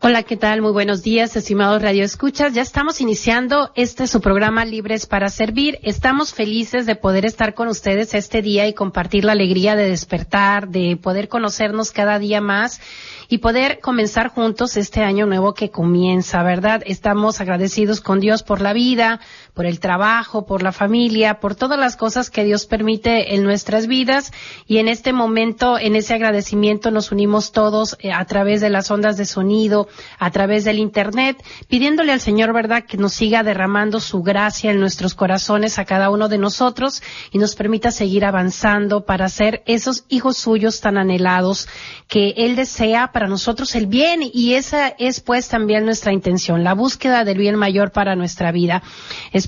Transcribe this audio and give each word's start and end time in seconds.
Hola, 0.00 0.22
¿qué 0.22 0.36
tal? 0.36 0.62
Muy 0.62 0.70
buenos 0.70 1.02
días, 1.02 1.34
estimados 1.34 1.82
Radio 1.82 2.04
Escuchas. 2.04 2.54
Ya 2.54 2.62
estamos 2.62 3.00
iniciando 3.00 3.72
este 3.74 4.06
su 4.06 4.20
programa 4.20 4.64
Libres 4.64 5.06
para 5.06 5.28
Servir. 5.28 5.80
Estamos 5.82 6.32
felices 6.32 6.86
de 6.86 6.94
poder 6.94 7.26
estar 7.26 7.52
con 7.52 7.66
ustedes 7.66 8.14
este 8.14 8.40
día 8.40 8.68
y 8.68 8.74
compartir 8.74 9.24
la 9.24 9.32
alegría 9.32 9.74
de 9.74 9.88
despertar, 9.88 10.68
de 10.68 10.96
poder 10.96 11.26
conocernos 11.26 11.90
cada 11.90 12.20
día 12.20 12.40
más 12.40 12.80
y 13.28 13.38
poder 13.38 13.80
comenzar 13.80 14.28
juntos 14.28 14.76
este 14.76 15.02
año 15.02 15.26
nuevo 15.26 15.52
que 15.52 15.70
comienza, 15.70 16.44
¿verdad? 16.44 16.80
Estamos 16.86 17.40
agradecidos 17.40 18.00
con 18.00 18.20
Dios 18.20 18.44
por 18.44 18.60
la 18.60 18.72
vida, 18.72 19.18
por 19.54 19.66
el 19.66 19.80
trabajo, 19.80 20.46
por 20.46 20.62
la 20.62 20.72
familia, 20.72 21.40
por 21.40 21.54
todas 21.54 21.78
las 21.78 21.96
cosas 21.96 22.30
que 22.30 22.44
Dios 22.44 22.66
permite 22.66 23.34
en 23.34 23.42
nuestras 23.42 23.86
vidas 23.86 24.32
y 24.66 24.78
en 24.78 24.88
este 24.88 25.12
momento, 25.12 25.78
en 25.78 25.96
ese 25.96 26.14
agradecimiento 26.14 26.90
nos 26.90 27.12
unimos 27.12 27.52
todos 27.52 27.96
eh, 28.00 28.12
a 28.12 28.24
través 28.24 28.60
de 28.60 28.70
las 28.70 28.90
ondas 28.90 29.16
de 29.16 29.24
sonido, 29.24 29.88
a 30.18 30.30
través 30.30 30.64
del 30.64 30.78
Internet, 30.78 31.42
pidiéndole 31.68 32.12
al 32.12 32.20
Señor, 32.20 32.52
¿verdad?, 32.52 32.84
que 32.84 32.96
nos 32.96 33.12
siga 33.12 33.42
derramando 33.42 34.00
su 34.00 34.22
gracia 34.22 34.70
en 34.70 34.80
nuestros 34.80 35.14
corazones 35.14 35.78
a 35.78 35.84
cada 35.84 36.10
uno 36.10 36.28
de 36.28 36.38
nosotros 36.38 37.02
y 37.32 37.38
nos 37.38 37.54
permita 37.54 37.90
seguir 37.90 38.24
avanzando 38.24 39.04
para 39.04 39.28
ser 39.28 39.62
esos 39.66 40.04
hijos 40.08 40.36
suyos 40.36 40.80
tan 40.80 40.98
anhelados 40.98 41.68
que 42.06 42.34
Él 42.36 42.56
desea 42.56 43.12
para 43.12 43.28
nosotros 43.28 43.74
el 43.74 43.86
bien 43.86 44.20
y 44.22 44.54
esa 44.54 44.88
es 44.88 45.20
pues 45.20 45.48
también 45.48 45.84
nuestra 45.84 46.12
intención, 46.12 46.64
la 46.64 46.74
búsqueda 46.74 47.24
del 47.24 47.38
bien 47.38 47.56
mayor 47.56 47.90
para 47.90 48.16
nuestra 48.16 48.52
vida. 48.52 48.82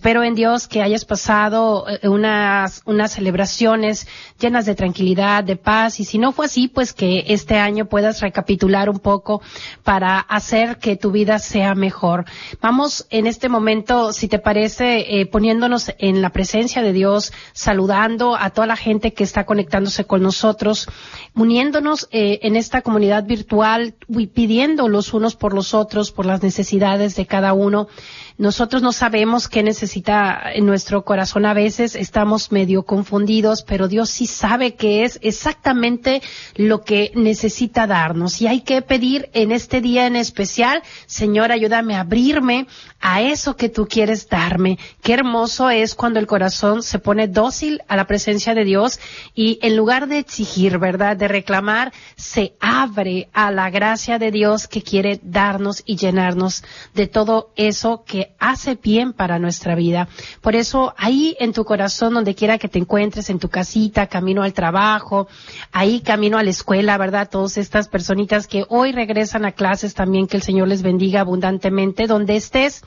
Espero 0.01 0.25
en 0.25 0.35
Dios 0.35 0.67
que 0.67 0.81
hayas 0.81 1.05
pasado 1.05 1.85
eh, 1.87 2.09
unas, 2.09 2.81
unas 2.87 3.13
celebraciones 3.13 4.09
llenas 4.41 4.65
de 4.65 4.75
tranquilidad, 4.75 5.45
de 5.45 5.57
paz 5.57 6.01
y 6.01 6.07
si 6.07 6.17
no 6.17 6.33
fue 6.33 6.47
así, 6.47 6.69
pues 6.69 6.95
que 6.95 7.25
este 7.29 7.59
año 7.59 7.85
puedas 7.85 8.23
recapitular 8.23 8.89
un 8.89 8.99
poco 8.99 9.43
para 9.85 10.19
hacer 10.19 10.79
que 10.79 10.97
tu 10.97 11.11
vida 11.11 11.39
sea 11.39 11.75
mejor. 11.75 12.25
Vamos 12.63 13.07
en 13.11 13.27
este 13.27 13.51
momento, 13.51 14.15
si 14.15 14.27
te 14.27 14.39
parece, 14.39 15.21
eh, 15.21 15.27
poniéndonos 15.27 15.93
en 15.99 16.23
la 16.23 16.31
presencia 16.31 16.81
de 16.81 16.95
Dios, 16.95 17.35
saludando 17.53 18.37
a 18.37 18.49
toda 18.49 18.67
la 18.67 18.77
gente 18.77 19.13
que 19.13 19.23
está 19.23 19.45
conectándose 19.45 20.07
con 20.07 20.23
nosotros, 20.23 20.89
uniéndonos 21.35 22.09
eh, 22.11 22.39
en 22.45 22.57
esta 22.57 22.81
comunidad 22.81 23.25
virtual 23.25 23.95
pidiendo 24.33 24.89
los 24.89 25.13
unos 25.13 25.37
por 25.37 25.53
los 25.53 25.75
otros, 25.75 26.11
por 26.11 26.25
las 26.25 26.43
necesidades 26.43 27.17
de 27.17 27.27
cada 27.27 27.53
uno. 27.53 27.89
Nosotros 28.41 28.81
no 28.81 28.93
sabemos 28.93 29.49
qué 29.49 29.63
necesita 29.63 30.51
en 30.55 30.65
nuestro 30.65 31.05
corazón 31.05 31.45
a 31.45 31.53
veces, 31.53 31.95
estamos 31.95 32.53
medio 32.53 32.85
confundidos, 32.85 33.63
pero 33.63 33.87
Dios 33.87 34.09
sí 34.09 34.25
sabe 34.25 34.77
qué 34.77 35.05
es 35.05 35.19
exactamente 35.21 36.23
lo 36.55 36.81
que 36.81 37.13
necesita 37.15 37.87
darnos. 37.87 38.41
Y 38.41 38.47
hay 38.47 38.63
que 38.63 38.81
pedir 38.81 39.29
en 39.35 39.53
este 39.53 39.83
día 39.83 40.07
en 40.07 40.17
especial, 40.17 40.83
Señor, 41.05 41.53
ayúdame 41.53 41.97
a 41.97 42.01
abrirme 42.01 42.67
a 43.01 43.23
eso 43.23 43.57
que 43.57 43.69
tú 43.69 43.87
quieres 43.87 44.29
darme. 44.29 44.79
Qué 45.03 45.15
hermoso 45.15 45.71
es 45.71 45.95
cuando 45.95 46.19
el 46.19 46.27
corazón 46.27 46.83
se 46.83 46.99
pone 46.99 47.29
dócil 47.29 47.83
a 47.89 47.97
la 47.97 48.07
presencia 48.07 48.55
de 48.55 48.65
Dios 48.65 49.01
y 49.35 49.59
en 49.63 49.77
lugar 49.77 50.07
de 50.07 50.19
exigir, 50.19 50.79
¿verdad? 50.79 51.17
De 51.17 51.29
reclamar, 51.29 51.93
se 52.17 52.55
abre 52.61 53.29
a 53.33 53.51
la 53.51 53.71
gracia 53.71 54.19
de 54.19 54.31
Dios 54.31 54.69
que 54.69 54.83
quiere 54.83 55.21
darnos 55.23 55.83
y 55.87 55.97
llenarnos 55.97 56.63
de 56.95 57.07
todo 57.07 57.53
eso 57.57 58.05
que 58.05 58.35
hace 58.39 58.75
bien 58.75 59.13
para 59.13 59.39
nuestra 59.39 59.75
vida. 59.75 60.09
Por 60.41 60.55
eso, 60.55 60.95
ahí 60.99 61.37
en 61.41 61.53
tu 61.53 61.65
corazón, 61.65 62.15
donde 62.15 62.35
quiera 62.35 62.59
que 62.59 62.69
te 62.69 62.79
encuentres, 62.79 63.31
en 63.31 63.39
tu 63.39 63.49
casita, 63.49 64.07
camino 64.07 64.43
al 64.43 64.53
trabajo, 64.53 65.29
ahí 65.73 66.01
camino 66.01 66.39
a 66.39 66.43
la 66.43 66.51
escuela, 66.51 66.99
¿verdad? 66.99 67.29
Todas 67.31 67.57
estas 67.57 67.89
personitas 67.89 68.47
que 68.47 68.65
hoy 68.69 68.93
regresan 68.93 69.45
a 69.45 69.53
clases 69.53 69.95
también, 69.95 70.27
que 70.27 70.37
el 70.37 70.43
Señor 70.43 70.69
les 70.69 70.83
bendiga 70.83 71.21
abundantemente, 71.21 72.07
donde 72.07 72.37
estés, 72.37 72.83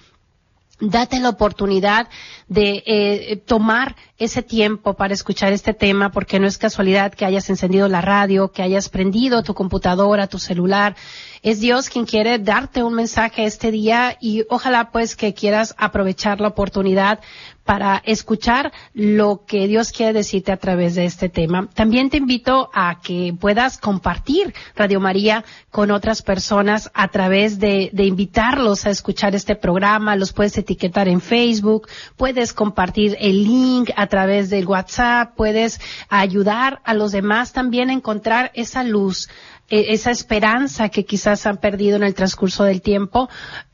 date 0.79 1.19
la 1.19 1.29
oportunidad 1.29 2.07
de 2.47 2.83
eh, 2.85 3.37
tomar 3.45 3.95
ese 4.17 4.41
tiempo 4.41 4.93
para 4.95 5.13
escuchar 5.13 5.53
este 5.53 5.73
tema, 5.73 6.11
porque 6.11 6.39
no 6.39 6.47
es 6.47 6.57
casualidad 6.57 7.13
que 7.13 7.25
hayas 7.25 7.49
encendido 7.49 7.87
la 7.87 8.01
radio, 8.01 8.51
que 8.51 8.63
hayas 8.63 8.89
prendido 8.89 9.43
tu 9.43 9.53
computadora, 9.53 10.27
tu 10.27 10.39
celular. 10.39 10.95
Es 11.41 11.59
Dios 11.59 11.89
quien 11.89 12.05
quiere 12.05 12.39
darte 12.39 12.83
un 12.83 12.93
mensaje 12.93 13.45
este 13.45 13.71
día 13.71 14.17
y 14.19 14.45
ojalá 14.49 14.91
pues 14.91 15.15
que 15.15 15.33
quieras 15.33 15.75
aprovechar 15.77 16.39
la 16.41 16.49
oportunidad 16.49 17.19
para 17.63 18.01
escuchar 18.05 18.71
lo 18.93 19.45
que 19.45 19.67
Dios 19.67 19.91
quiere 19.91 20.13
decirte 20.13 20.51
a 20.51 20.57
través 20.57 20.95
de 20.95 21.05
este 21.05 21.29
tema. 21.29 21.69
También 21.73 22.09
te 22.09 22.17
invito 22.17 22.69
a 22.73 22.99
que 23.01 23.33
puedas 23.39 23.77
compartir 23.77 24.53
Radio 24.75 24.99
María 24.99 25.45
con 25.69 25.91
otras 25.91 26.21
personas 26.21 26.91
a 26.93 27.07
través 27.07 27.59
de, 27.59 27.89
de 27.93 28.05
invitarlos 28.05 28.85
a 28.85 28.89
escuchar 28.89 29.35
este 29.35 29.55
programa. 29.55 30.15
Los 30.15 30.33
puedes 30.33 30.57
etiquetar 30.57 31.07
en 31.07 31.21
Facebook, 31.21 31.87
puedes 32.17 32.53
compartir 32.53 33.15
el 33.19 33.43
link 33.43 33.89
a 33.95 34.07
través 34.07 34.49
del 34.49 34.67
WhatsApp, 34.67 35.35
puedes 35.35 35.79
ayudar 36.09 36.81
a 36.83 36.93
los 36.93 37.11
demás 37.11 37.53
también 37.53 37.89
a 37.89 37.93
encontrar 37.93 38.51
esa 38.53 38.83
luz, 38.83 39.29
e, 39.69 39.93
esa 39.93 40.11
esperanza 40.11 40.89
que 40.89 41.05
quizás 41.05 41.45
han 41.45 41.57
perdido 41.57 41.95
en 41.95 42.03
el 42.03 42.13
transcurso 42.13 42.63
del 42.63 42.81
tiempo, 42.81 43.29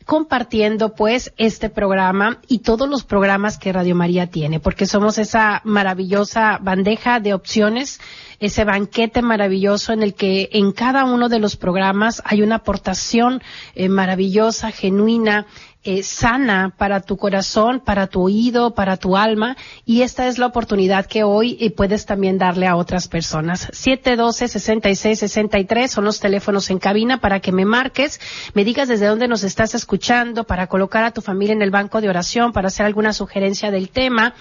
compartiendo 0.09 0.95
pues 0.95 1.31
este 1.37 1.69
programa 1.69 2.39
y 2.47 2.59
todos 2.59 2.89
los 2.89 3.03
programas 3.03 3.59
que 3.59 3.71
Radio 3.71 3.93
María 3.93 4.25
tiene, 4.25 4.59
porque 4.59 4.87
somos 4.87 5.19
esa 5.19 5.61
maravillosa 5.65 6.57
bandeja 6.59 7.19
de 7.19 7.35
opciones, 7.35 8.01
ese 8.39 8.63
banquete 8.63 9.21
maravilloso 9.21 9.93
en 9.93 10.01
el 10.01 10.15
que 10.15 10.49
en 10.51 10.71
cada 10.71 11.05
uno 11.05 11.29
de 11.29 11.37
los 11.37 11.57
programas 11.57 12.23
hay 12.25 12.41
una 12.41 12.55
aportación 12.55 13.43
eh, 13.75 13.87
maravillosa, 13.87 14.71
genuina, 14.71 15.45
eh, 15.81 16.03
sana 16.03 16.73
para 16.77 16.99
tu 16.99 17.15
corazón, 17.15 17.79
para 17.79 18.07
tu 18.07 18.21
oído, 18.21 18.75
para 18.75 18.97
tu 18.97 19.15
alma. 19.15 19.55
Y 19.85 20.01
esta 20.01 20.27
es 20.27 20.37
la 20.37 20.47
oportunidad 20.47 21.05
que 21.05 21.23
hoy 21.23 21.57
eh, 21.61 21.71
puedes 21.71 22.05
también 22.05 22.37
darle 22.37 22.67
a 22.67 22.75
otras 22.75 23.07
personas. 23.07 23.71
712-6663 23.71 25.87
son 25.87 26.03
los 26.03 26.19
teléfonos 26.19 26.69
en 26.69 26.79
cabina 26.79 27.21
para 27.21 27.39
que 27.39 27.53
me 27.53 27.63
marques, 27.63 28.19
me 28.53 28.65
digas 28.65 28.89
desde 28.89 29.05
dónde 29.05 29.29
nos 29.29 29.45
estás 29.45 29.73
escuchando, 29.73 30.43
para 30.43 30.67
colocar 30.67 31.05
a 31.05 31.11
tu 31.11 31.21
familia 31.21 31.53
en 31.53 31.61
el 31.61 31.71
banco 31.71 32.01
de 32.01 32.09
oración, 32.09 32.51
para 32.51 32.67
hacer 32.67 32.85
alguna 32.85 33.13
sugerencia 33.13 33.71
del 33.71 33.87
tema 33.87 34.33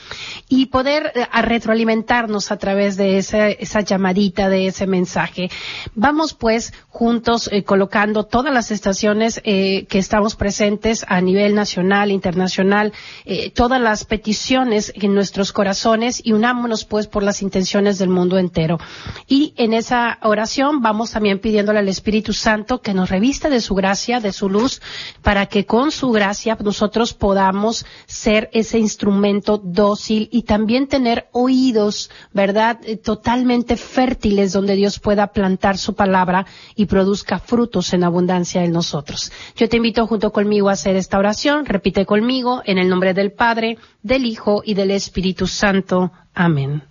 y 0.49 0.67
poder 0.67 1.13
eh, 1.15 1.25
retroalimentarnos 1.41 2.51
a 2.51 2.57
través 2.57 2.97
de 2.97 3.17
esa 3.17 3.81
llamadita, 3.81 4.49
de 4.49 4.67
ese 4.67 4.89
mensaje. 4.89 5.51
Vamos 5.95 6.35
pues 6.35 6.73
juntos 6.89 7.49
colocando 7.65 8.25
todas 8.25 8.53
las 8.53 8.73
estaciones 8.73 9.41
que 9.41 9.87
estamos 9.91 10.35
presentes 10.35 11.07
a 11.09 11.21
nivel 11.21 11.29
nacional, 11.55 12.11
internacional, 12.11 12.93
eh, 13.25 13.51
todas 13.51 13.81
las 13.81 14.05
peticiones 14.05 14.93
en 14.95 15.15
nuestros 15.15 15.53
corazones 15.53 16.21
y 16.25 16.33
unámonos 16.33 16.85
pues 16.85 17.07
por 17.07 17.23
las 17.23 17.43
intenciones 17.43 17.99
del 17.99 18.09
mundo 18.09 18.39
entero. 18.39 18.79
Y 19.27 19.55
en 19.57 19.73
esa 19.73 20.19
oración 20.23 20.83
vamos 20.83 21.13
también 21.13 21.39
pidiéndole 21.39 21.79
al 21.79 21.89
Espíritu 21.89 22.33
Santo 22.33 22.81
que 22.81 22.95
nos 22.95 23.11
revista 23.11 23.49
de 23.49 23.61
su 23.61 23.75
gracia, 23.75 24.21
de 24.21 24.33
su 24.33 24.49
luz, 24.49 24.81
para 25.23 25.47
que 25.47 25.65
con 25.65 25.91
su 25.91 26.11
gracia 26.11 26.57
nosotros 26.63 27.15
podamos 27.15 27.87
ser 28.07 28.51
ese 28.53 28.79
instrumento 28.79 29.59
dócil 29.63 30.29
y 30.33 30.43
también 30.43 30.89
tener 30.89 31.29
oídos, 31.33 32.11
¿verdad? 32.33 32.79
Eh, 32.85 32.97
totalmente 32.97 33.77
fértiles 33.77 34.53
donde 34.53 34.77
Dios 34.77 34.99
pueda 34.99 35.29
plantar 35.29 35.79
su 35.79 35.95
palabra 35.95 36.47
y 36.75 36.87
produzca 36.87 37.39
frutos 37.39 37.93
en 37.93 38.05
abundancia 38.05 38.65
en 38.65 38.73
nosotros. 38.73 39.33
Yo 39.57 39.69
te 39.69 39.77
invito 39.77 40.07
junto 40.07 40.33
conmigo 40.33 40.69
a 40.69 40.73
hacer 40.73 40.97
esta 40.97 41.18
oración, 41.19 41.67
repite 41.67 42.07
conmigo, 42.07 42.63
en 42.65 42.79
el 42.79 42.89
nombre 42.89 43.15
del 43.15 43.33
Padre, 43.33 43.79
del 44.03 44.25
Hijo 44.25 44.63
y 44.65 44.75
del 44.75 44.91
Espíritu 44.91 45.47
Santo. 45.47 46.13
Amén. 46.35 46.83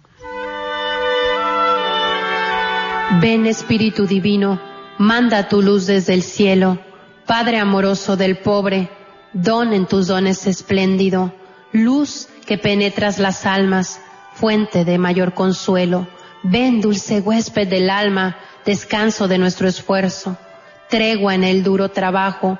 Ven 3.22 3.46
Espíritu 3.46 4.06
Divino, 4.06 4.60
manda 4.98 5.48
tu 5.48 5.62
luz 5.62 5.88
desde 5.88 6.14
el 6.14 6.24
cielo, 6.24 6.78
Padre 7.26 7.58
amoroso 7.58 8.18
del 8.18 8.38
pobre, 8.38 8.90
don 9.34 9.74
en 9.74 9.86
tus 9.86 10.08
dones 10.08 10.46
espléndido, 10.46 11.34
luz 11.72 12.28
que 12.46 12.58
penetras 12.58 13.18
las 13.20 13.46
almas, 13.46 14.02
fuente 14.34 14.86
de 14.86 14.98
mayor 14.98 15.34
consuelo. 15.34 16.08
Ven 16.44 16.82
dulce 16.82 17.22
huésped 17.22 17.68
del 17.68 17.90
alma, 17.90 18.38
descanso 18.66 19.28
de 19.28 19.38
nuestro 19.38 19.68
esfuerzo, 19.68 20.38
tregua 20.90 21.34
en 21.34 21.44
el 21.44 21.64
duro 21.64 21.90
trabajo, 21.90 22.60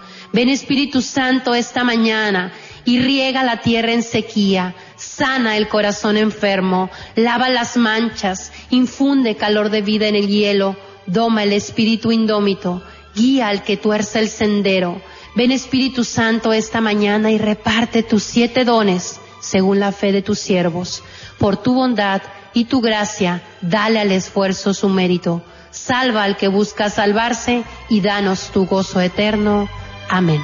Ven 0.33 0.49
Espíritu 0.49 1.01
Santo 1.01 1.53
esta 1.53 1.83
mañana 1.83 2.53
y 2.85 2.99
riega 2.99 3.43
la 3.43 3.57
tierra 3.57 3.91
en 3.91 4.01
sequía, 4.01 4.75
sana 4.95 5.57
el 5.57 5.67
corazón 5.67 6.17
enfermo, 6.17 6.89
lava 7.15 7.49
las 7.49 7.77
manchas, 7.77 8.51
infunde 8.69 9.35
calor 9.35 9.69
de 9.69 9.81
vida 9.81 10.07
en 10.07 10.15
el 10.15 10.27
hielo, 10.27 10.77
doma 11.05 11.43
el 11.43 11.53
espíritu 11.53 12.11
indómito, 12.11 12.81
guía 13.15 13.49
al 13.49 13.63
que 13.63 13.77
tuerce 13.77 14.19
el 14.19 14.29
sendero. 14.29 15.01
Ven 15.35 15.51
Espíritu 15.51 16.03
Santo 16.03 16.51
esta 16.51 16.81
mañana 16.81 17.31
y 17.31 17.37
reparte 17.37 18.03
tus 18.03 18.23
siete 18.23 18.65
dones 18.65 19.19
según 19.39 19.79
la 19.79 19.91
fe 19.91 20.11
de 20.11 20.21
tus 20.21 20.39
siervos. 20.39 21.03
Por 21.37 21.57
tu 21.57 21.73
bondad 21.73 22.21
y 22.53 22.65
tu 22.65 22.81
gracia, 22.81 23.41
dale 23.61 23.99
al 23.99 24.11
esfuerzo 24.11 24.73
su 24.73 24.89
mérito. 24.89 25.41
Salva 25.71 26.23
al 26.23 26.35
que 26.35 26.49
busca 26.49 26.89
salvarse 26.89 27.63
y 27.89 28.01
danos 28.01 28.51
tu 28.51 28.65
gozo 28.65 28.99
eterno. 28.99 29.69
Amén. 30.11 30.41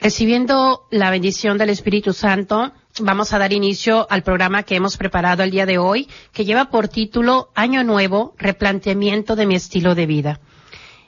Recibiendo 0.00 0.88
la 0.90 1.10
bendición 1.10 1.58
del 1.58 1.70
Espíritu 1.70 2.12
Santo, 2.12 2.72
vamos 2.98 3.32
a 3.32 3.38
dar 3.38 3.52
inicio 3.52 4.08
al 4.10 4.24
programa 4.24 4.64
que 4.64 4.74
hemos 4.74 4.96
preparado 4.96 5.44
el 5.44 5.52
día 5.52 5.64
de 5.64 5.78
hoy, 5.78 6.08
que 6.32 6.44
lleva 6.44 6.70
por 6.70 6.88
título 6.88 7.50
Año 7.54 7.84
Nuevo, 7.84 8.34
replanteamiento 8.36 9.36
de 9.36 9.46
mi 9.46 9.54
estilo 9.54 9.94
de 9.94 10.06
vida. 10.06 10.40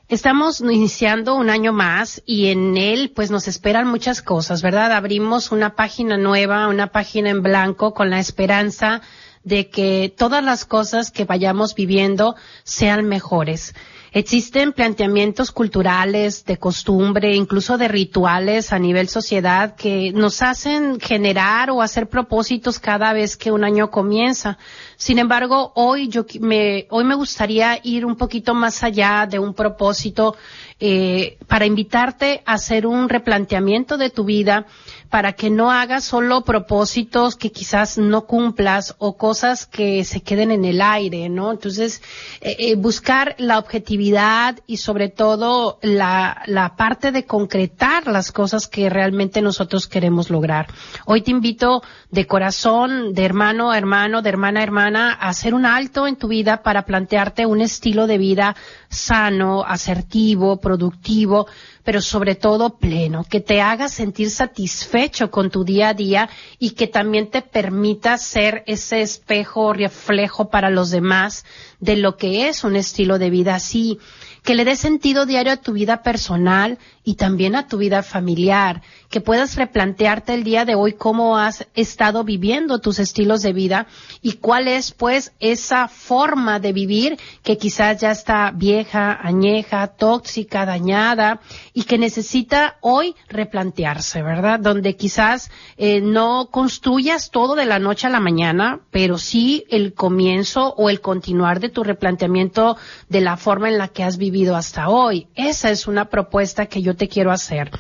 Estamos 0.09 0.61
iniciando 0.61 1.35
un 1.35 1.51
año 1.51 1.73
más 1.73 2.23
y 2.25 2.49
en 2.49 2.77
él 2.77 3.13
pues 3.15 3.33
nos 3.33 3.49
esperan 3.49 3.89
muchas 3.89 4.23
cosas, 4.23 4.63
¿verdad? 4.63 4.93
Abrimos 4.93 5.51
una 5.51 5.75
página 5.75 6.17
nueva, 6.17 6.69
una 6.69 6.89
página 6.89 7.31
en 7.31 7.43
blanco 7.43 7.95
con 7.95 8.11
la 8.11 8.21
esperanza 8.21 9.03
de 9.45 9.69
que 9.69 10.13
todas 10.17 10.45
las 10.45 10.65
cosas 10.65 11.11
que 11.11 11.25
vayamos 11.25 11.75
viviendo 11.75 12.37
sean 12.65 13.07
mejores. 13.07 13.75
Existen 14.13 14.73
planteamientos 14.73 15.53
culturales, 15.53 16.45
de 16.45 16.59
costumbre, 16.59 17.37
incluso 17.37 17.79
de 17.79 17.87
rituales 17.87 18.73
a 18.73 18.79
nivel 18.81 19.09
sociedad 19.09 19.77
que 19.77 20.11
nos 20.13 20.43
hacen 20.43 20.99
generar 20.99 21.71
o 21.71 21.81
hacer 21.81 22.09
propósitos 22.09 22.81
cada 22.81 23.13
vez 23.13 23.37
que 23.37 23.53
un 23.53 23.63
año 23.63 23.93
comienza. 23.93 24.59
Sin 24.97 25.21
embargo, 25.21 25.71
hoy 25.77 26.09
yo 26.09 26.27
me, 26.41 26.89
hoy 26.91 27.05
me 27.05 27.15
gustaría 27.15 27.79
ir 27.85 28.05
un 28.05 28.17
poquito 28.17 28.53
más 28.53 28.83
allá 28.83 29.29
de 29.31 29.39
un 29.39 29.55
propósito 29.55 30.37
eh, 30.81 31.39
para 31.47 31.67
invitarte 31.67 32.43
a 32.47 32.55
hacer 32.55 32.89
un 32.89 33.09
replanteamiento 33.09 33.97
de 33.97 34.11
tu 34.11 34.25
vida 34.25 34.67
para 35.11 35.33
que 35.33 35.51
no 35.51 35.73
hagas 35.73 36.05
solo 36.05 36.43
propósitos 36.43 37.35
que 37.35 37.51
quizás 37.51 37.99
no 37.99 38.27
cumplas 38.27 38.95
o 38.99 39.17
cosas 39.17 39.67
que 39.67 40.05
se 40.05 40.23
queden 40.23 40.53
en 40.53 40.65
el 40.65 40.81
aire, 40.81 41.29
¿no? 41.29 41.51
Entonces, 41.51 42.01
eh, 42.41 42.57
eh, 42.61 42.77
buscar 42.77 43.35
la 43.39 43.59
objetividad 43.59 44.61
y 44.69 44.77
sobre 44.77 45.09
todo 45.09 45.81
la, 45.83 46.43
la 46.47 46.77
parte 46.77 47.11
de 47.11 47.27
concretar 47.27 48.07
las 48.07 48.31
cosas 48.31 48.69
que 48.69 48.89
realmente 48.89 49.43
nosotros 49.43 49.89
queremos 49.89 50.31
lograr. 50.31 50.69
Hoy 51.07 51.23
te 51.23 51.33
invito 51.33 51.83
de 52.13 52.29
corazón, 52.29 53.13
de 53.13 53.25
hermano 53.25 53.73
a 53.73 53.79
hermano, 53.79 54.23
de 54.23 54.29
hermana 54.29 54.61
a 54.61 54.63
hermana, 54.63 55.13
a 55.13 55.29
hacer 55.29 55.55
un 55.55 55.67
alto 55.67 56.07
en 56.07 56.17
tu 56.17 56.29
vida 56.29 56.63
para 56.63 56.85
plantearte 56.85 57.47
un 57.47 57.61
estilo 57.61 58.07
de 58.07 58.19
vida 58.19 58.55
sano, 58.89 59.65
asertivo, 59.65 60.61
productivo, 60.61 61.49
pero 61.85 62.01
sobre 62.01 62.35
todo 62.35 62.77
pleno, 62.79 63.25
que 63.25 63.41
te 63.41 63.61
haga 63.61 63.89
sentir 63.89 64.31
satisfecho 64.31 65.31
con 65.31 65.51
tu 65.51 65.65
día 65.65 65.89
a 65.89 65.95
día 65.95 66.31
y 66.59 66.71
que 66.71 66.87
también 66.87 67.31
te 67.31 67.43
permita 67.43 68.17
ser 68.19 68.63
ese 68.67 69.03
espejo 69.03 69.73
reflejo 69.73 70.51
para 70.51 70.71
los 70.71 70.91
demás 70.91 71.45
de 71.81 71.97
lo 71.97 72.17
que 72.17 72.49
es 72.49 72.65
un 72.65 72.77
estilo 72.77 73.19
de 73.19 73.31
vida. 73.31 73.55
Así, 73.55 73.99
que 74.43 74.55
le 74.55 74.65
dé 74.65 74.77
sentido 74.77 75.27
diario 75.27 75.53
a 75.53 75.57
tu 75.57 75.73
vida 75.73 76.03
personal 76.03 76.79
y 77.05 77.15
también 77.15 77.57
a 77.57 77.67
tu 77.67 77.79
vida 77.79 78.03
familiar, 78.03 78.83
que 79.09 79.21
puedas 79.21 79.57
replantearte 79.57 80.35
el 80.35 80.45
día 80.45 80.65
de 80.65 80.75
hoy 80.75 80.93
cómo 80.93 81.39
has 81.39 81.67
estado 81.75 82.25
viviendo 82.25 82.79
tus 82.79 82.99
estilos 82.99 83.43
de 83.43 83.53
vida 83.53 83.87
y 84.23 84.35
cuál 84.35 84.69
es 84.69 84.93
pues 84.93 85.33
esa 85.41 85.89
forma 85.89 86.61
de 86.61 86.73
vivir 86.73 87.19
que 87.43 87.59
quizás 87.59 88.01
ya 88.01 88.11
está 88.11 88.51
vieja, 88.53 89.19
añeja, 89.21 89.87
tóxica, 89.89 90.67
dañada 90.67 91.41
y 91.75 91.85
que 91.85 91.99
necesita 91.99 92.77
hoy 92.81 93.15
replantearse, 93.29 94.23
¿verdad? 94.23 94.61
Donde 94.61 94.97
quizás 94.97 95.51
eh, 95.77 96.01
no 96.01 96.49
construyas 96.51 97.31
todo 97.31 97.55
de 97.55 97.67
la 97.67 97.79
noche 97.79 98.07
a 98.07 98.11
la 98.11 98.21
mañana, 98.21 98.81
pero 98.91 99.19
sí 99.19 99.65
el 99.71 99.95
comienzo 99.95 100.75
o 100.77 100.91
el 100.91 101.01
continuar 101.01 101.61
de 101.61 101.71
tu 101.71 101.83
replanteamiento 101.83 102.77
de 103.09 103.21
la 103.21 103.37
forma 103.37 103.69
en 103.69 103.79
la 103.79 103.89
que 103.89 104.05
has 104.05 104.17
vivido 104.17 104.30
hasta 104.57 104.89
hoy. 104.89 105.29
Esa 105.35 105.71
es 105.71 105.87
una 105.87 106.09
propuesta 106.09 106.67
que 106.67 106.83
yo 106.83 106.97
te 106.97 107.09
quiero 107.09 107.31
hacer. 107.31 107.71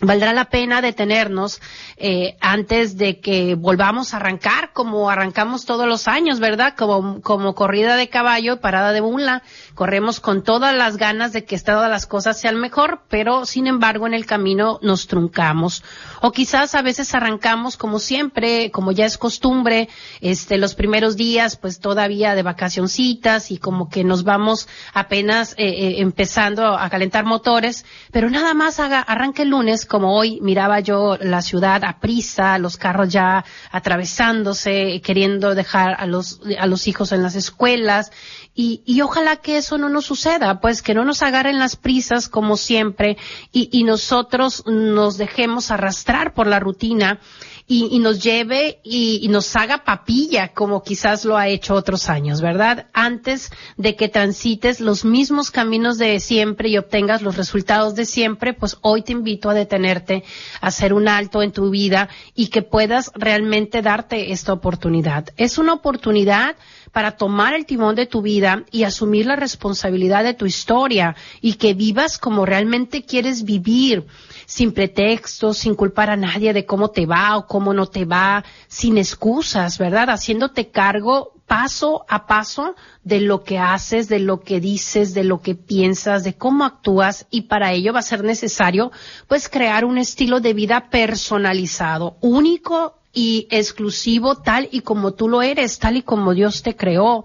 Valdrá 0.00 0.32
la 0.32 0.46
pena 0.46 0.82
detenernos 0.82 1.60
eh, 1.96 2.36
antes 2.40 2.96
de 2.96 3.20
que 3.20 3.54
volvamos 3.54 4.12
a 4.12 4.16
arrancar 4.16 4.72
como 4.72 5.08
arrancamos 5.08 5.66
todos 5.66 5.86
los 5.86 6.08
años, 6.08 6.40
¿verdad? 6.40 6.74
Como, 6.76 7.22
como 7.22 7.54
corrida 7.54 7.94
de 7.94 8.08
caballo, 8.08 8.60
parada 8.60 8.90
de 8.90 9.00
mula. 9.00 9.44
Corremos 9.76 10.18
con 10.18 10.42
todas 10.42 10.74
las 10.74 10.96
ganas 10.96 11.32
de 11.32 11.44
que 11.44 11.56
todas 11.60 11.88
las 11.88 12.06
cosas 12.06 12.40
sean 12.40 12.58
mejor, 12.58 13.02
pero 13.08 13.46
sin 13.46 13.68
embargo 13.68 14.08
en 14.08 14.14
el 14.14 14.26
camino 14.26 14.80
nos 14.82 15.06
truncamos. 15.06 15.84
O 16.20 16.32
quizás 16.32 16.74
a 16.74 16.82
veces 16.82 17.14
arrancamos 17.14 17.76
como 17.76 18.00
siempre, 18.00 18.72
como 18.72 18.90
ya 18.90 19.06
es 19.06 19.16
costumbre, 19.16 19.88
este, 20.20 20.58
los 20.58 20.74
primeros 20.74 21.16
días, 21.16 21.56
pues 21.56 21.78
todavía 21.78 22.34
de 22.34 22.42
vacacioncitas 22.42 23.52
y 23.52 23.58
como 23.58 23.88
que 23.88 24.02
nos 24.02 24.24
vamos 24.24 24.68
apenas 24.92 25.52
eh, 25.52 25.68
eh, 25.68 25.94
empezando 25.98 26.76
a 26.76 26.90
calentar 26.90 27.24
motores, 27.24 27.86
pero 28.10 28.28
nada 28.28 28.54
más 28.54 28.80
haga, 28.80 28.98
arranque 28.98 29.42
el 29.42 29.50
lunes 29.50 29.83
como 29.86 30.16
hoy 30.16 30.40
miraba 30.40 30.80
yo 30.80 31.16
la 31.20 31.42
ciudad 31.42 31.84
a 31.84 31.98
prisa, 32.00 32.58
los 32.58 32.76
carros 32.76 33.08
ya 33.08 33.44
atravesándose, 33.70 35.00
queriendo 35.02 35.54
dejar 35.54 35.96
a 35.98 36.06
los, 36.06 36.40
a 36.58 36.66
los 36.66 36.86
hijos 36.86 37.12
en 37.12 37.22
las 37.22 37.34
escuelas, 37.34 38.10
y, 38.54 38.82
y 38.86 39.00
ojalá 39.00 39.36
que 39.36 39.56
eso 39.56 39.78
no 39.78 39.88
nos 39.88 40.06
suceda, 40.06 40.60
pues 40.60 40.80
que 40.82 40.94
no 40.94 41.04
nos 41.04 41.22
agarren 41.22 41.58
las 41.58 41.76
prisas 41.76 42.28
como 42.28 42.56
siempre 42.56 43.16
y, 43.52 43.68
y 43.72 43.84
nosotros 43.84 44.64
nos 44.66 45.18
dejemos 45.18 45.70
arrastrar 45.70 46.34
por 46.34 46.46
la 46.46 46.60
rutina 46.60 47.20
y, 47.66 47.88
y 47.90 47.98
nos 47.98 48.22
lleve 48.22 48.80
y, 48.84 49.20
y, 49.22 49.28
nos 49.28 49.56
haga 49.56 49.84
papilla 49.84 50.52
como 50.52 50.82
quizás 50.82 51.24
lo 51.24 51.38
ha 51.38 51.48
hecho 51.48 51.74
otros 51.74 52.10
años, 52.10 52.42
¿verdad? 52.42 52.88
Antes 52.92 53.50
de 53.78 53.96
que 53.96 54.08
transites 54.08 54.80
los 54.80 55.04
mismos 55.04 55.50
caminos 55.50 55.96
de 55.96 56.20
siempre 56.20 56.68
y 56.68 56.76
obtengas 56.76 57.22
los 57.22 57.36
resultados 57.36 57.94
de 57.94 58.04
siempre, 58.04 58.52
pues 58.52 58.76
hoy 58.82 59.02
te 59.02 59.12
invito 59.12 59.48
a 59.48 59.54
detenerte, 59.54 60.24
a 60.60 60.66
hacer 60.66 60.92
un 60.92 61.08
alto 61.08 61.42
en 61.42 61.52
tu 61.52 61.70
vida 61.70 62.10
y 62.34 62.48
que 62.48 62.60
puedas 62.60 63.10
realmente 63.14 63.80
darte 63.80 64.32
esta 64.32 64.52
oportunidad. 64.52 65.30
Es 65.38 65.56
una 65.56 65.72
oportunidad 65.72 66.56
para 66.94 67.16
tomar 67.16 67.54
el 67.54 67.66
timón 67.66 67.96
de 67.96 68.06
tu 68.06 68.22
vida 68.22 68.64
y 68.70 68.84
asumir 68.84 69.26
la 69.26 69.34
responsabilidad 69.34 70.22
de 70.22 70.32
tu 70.32 70.46
historia 70.46 71.16
y 71.40 71.54
que 71.54 71.74
vivas 71.74 72.18
como 72.18 72.46
realmente 72.46 73.04
quieres 73.04 73.42
vivir 73.42 74.06
sin 74.46 74.72
pretextos, 74.72 75.58
sin 75.58 75.74
culpar 75.74 76.08
a 76.10 76.16
nadie 76.16 76.52
de 76.52 76.64
cómo 76.64 76.90
te 76.90 77.04
va 77.04 77.36
o 77.36 77.48
cómo 77.48 77.74
no 77.74 77.86
te 77.86 78.04
va, 78.04 78.44
sin 78.68 78.96
excusas, 78.96 79.76
¿verdad? 79.76 80.08
Haciéndote 80.08 80.70
cargo 80.70 81.32
paso 81.48 82.04
a 82.08 82.28
paso 82.28 82.76
de 83.02 83.20
lo 83.20 83.42
que 83.42 83.58
haces, 83.58 84.08
de 84.08 84.20
lo 84.20 84.42
que 84.42 84.60
dices, 84.60 85.14
de 85.14 85.24
lo 85.24 85.40
que 85.40 85.56
piensas, 85.56 86.22
de 86.22 86.34
cómo 86.34 86.64
actúas 86.64 87.26
y 87.28 87.42
para 87.42 87.72
ello 87.72 87.92
va 87.92 87.98
a 87.98 88.02
ser 88.02 88.22
necesario 88.22 88.92
pues 89.26 89.48
crear 89.48 89.84
un 89.84 89.98
estilo 89.98 90.38
de 90.38 90.54
vida 90.54 90.90
personalizado, 90.90 92.16
único 92.20 93.00
y 93.14 93.46
exclusivo 93.50 94.36
tal 94.36 94.68
y 94.70 94.80
como 94.80 95.14
tú 95.14 95.28
lo 95.28 95.42
eres, 95.42 95.78
tal 95.78 95.96
y 95.96 96.02
como 96.02 96.34
Dios 96.34 96.62
te 96.62 96.76
creó 96.76 97.24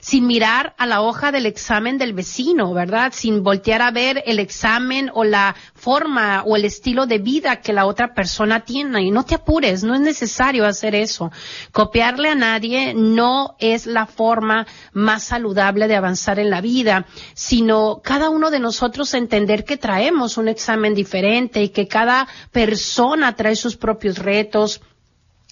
sin 0.00 0.26
mirar 0.26 0.74
a 0.78 0.86
la 0.86 1.02
hoja 1.02 1.30
del 1.30 1.46
examen 1.46 1.98
del 1.98 2.14
vecino, 2.14 2.72
¿verdad? 2.72 3.12
Sin 3.14 3.42
voltear 3.42 3.82
a 3.82 3.90
ver 3.90 4.22
el 4.26 4.38
examen 4.38 5.10
o 5.14 5.24
la 5.24 5.54
forma 5.74 6.42
o 6.44 6.56
el 6.56 6.64
estilo 6.64 7.06
de 7.06 7.18
vida 7.18 7.60
que 7.60 7.72
la 7.72 7.86
otra 7.86 8.14
persona 8.14 8.60
tiene. 8.60 9.02
Y 9.02 9.10
no 9.10 9.24
te 9.24 9.34
apures, 9.34 9.84
no 9.84 9.94
es 9.94 10.00
necesario 10.00 10.66
hacer 10.66 10.94
eso. 10.94 11.30
Copiarle 11.70 12.30
a 12.30 12.34
nadie 12.34 12.94
no 12.94 13.56
es 13.58 13.86
la 13.86 14.06
forma 14.06 14.66
más 14.92 15.24
saludable 15.24 15.86
de 15.86 15.96
avanzar 15.96 16.38
en 16.38 16.50
la 16.50 16.60
vida, 16.60 17.06
sino 17.34 18.00
cada 18.02 18.30
uno 18.30 18.50
de 18.50 18.58
nosotros 18.58 19.12
entender 19.14 19.64
que 19.64 19.76
traemos 19.76 20.38
un 20.38 20.48
examen 20.48 20.94
diferente 20.94 21.62
y 21.62 21.68
que 21.68 21.86
cada 21.86 22.26
persona 22.52 23.36
trae 23.36 23.56
sus 23.56 23.76
propios 23.76 24.18
retos, 24.18 24.80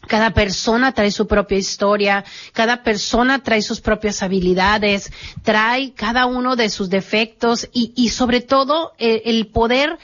cada 0.06 0.32
persona 0.32 0.92
trae 0.92 1.10
su 1.10 1.26
propia 1.26 1.58
historia, 1.58 2.24
cada 2.52 2.82
persona 2.82 3.42
trae 3.42 3.62
sus 3.62 3.80
propias 3.80 4.22
habilidades, 4.22 5.12
trae 5.42 5.92
cada 5.92 6.26
uno 6.26 6.56
de 6.56 6.70
sus 6.70 6.88
defectos 6.88 7.68
y, 7.72 7.92
y 7.96 8.10
sobre 8.10 8.40
todo 8.40 8.92
eh, 8.98 9.22
el 9.26 9.48
poder 9.48 9.98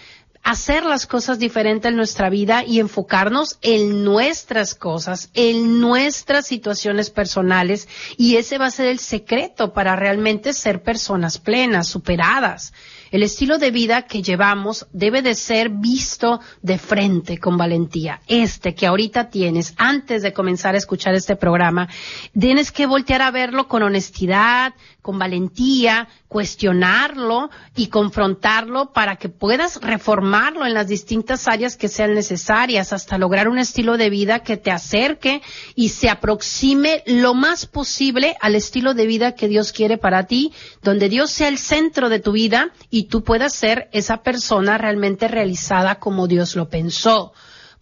hacer 0.44 0.84
las 0.84 1.06
cosas 1.06 1.38
diferentes 1.38 1.90
en 1.90 1.96
nuestra 1.96 2.28
vida 2.28 2.64
y 2.64 2.78
enfocarnos 2.78 3.58
en 3.62 4.04
nuestras 4.04 4.74
cosas, 4.74 5.30
en 5.32 5.80
nuestras 5.80 6.46
situaciones 6.46 7.08
personales 7.08 7.88
y 8.18 8.36
ese 8.36 8.58
va 8.58 8.66
a 8.66 8.70
ser 8.70 8.88
el 8.88 8.98
secreto 8.98 9.72
para 9.72 9.96
realmente 9.96 10.52
ser 10.52 10.82
personas 10.82 11.38
plenas, 11.38 11.88
superadas. 11.88 12.74
El 13.14 13.23
estilo 13.23 13.59
de 13.59 13.71
vida 13.71 14.02
que 14.02 14.23
llevamos 14.23 14.88
debe 14.92 15.23
de 15.23 15.37
ser 15.37 15.68
visto 15.68 16.40
de 16.62 16.78
frente 16.78 17.38
con 17.38 17.56
valentía. 17.56 18.21
Este 18.26 18.75
que 18.75 18.88
ahorita 18.88 19.30
tienes, 19.30 19.73
antes 19.76 20.23
de 20.23 20.33
comenzar 20.33 20.75
a 20.75 20.78
escuchar 20.78 21.14
este 21.14 21.37
programa, 21.37 21.88
tienes 22.37 22.73
que 22.73 22.87
voltear 22.87 23.23
a 23.23 23.30
verlo 23.30 23.68
con 23.68 23.85
honestidad, 23.85 24.75
con 25.00 25.18
valentía, 25.18 26.09
cuestionarlo 26.26 27.50
y 27.76 27.87
confrontarlo 27.87 28.92
para 28.92 29.14
que 29.14 29.28
puedas 29.28 29.80
reformarlo 29.80 30.66
en 30.66 30.75
las 30.75 30.88
distintas 30.88 31.47
áreas 31.47 31.76
que 31.76 31.87
sean 31.87 32.14
necesarias 32.14 32.92
hasta 32.92 33.18
lograr 33.18 33.47
un 33.49 33.59
estilo 33.59 33.97
de 33.97 34.11
vida 34.11 34.40
que 34.40 34.56
te 34.56 34.73
acerque 34.73 35.42
y 35.76 35.90
se 35.90 36.09
aproxime 36.09 37.04
lo 37.06 37.35
más 37.35 37.66
posible 37.66 38.35
al 38.40 38.56
estilo 38.56 38.94
de 38.94 39.06
vida 39.06 39.37
que 39.37 39.47
Dios 39.47 39.73
quiere 39.73 39.99
para 39.99 40.26
ti, 40.26 40.52
donde 40.83 41.09
Dios 41.09 41.30
sea 41.30 41.47
el 41.47 41.59
centro 41.59 42.09
de 42.09 42.18
tu 42.18 42.33
vida 42.33 42.73
y 42.90 43.03
tú 43.04 43.23
puedas 43.23 43.52
ser 43.54 43.88
esa 43.92 44.23
persona 44.23 44.78
realmente 44.78 45.28
realizada 45.28 45.96
como 45.96 46.26
Dios 46.26 46.56
lo 46.56 46.68
pensó 46.68 47.32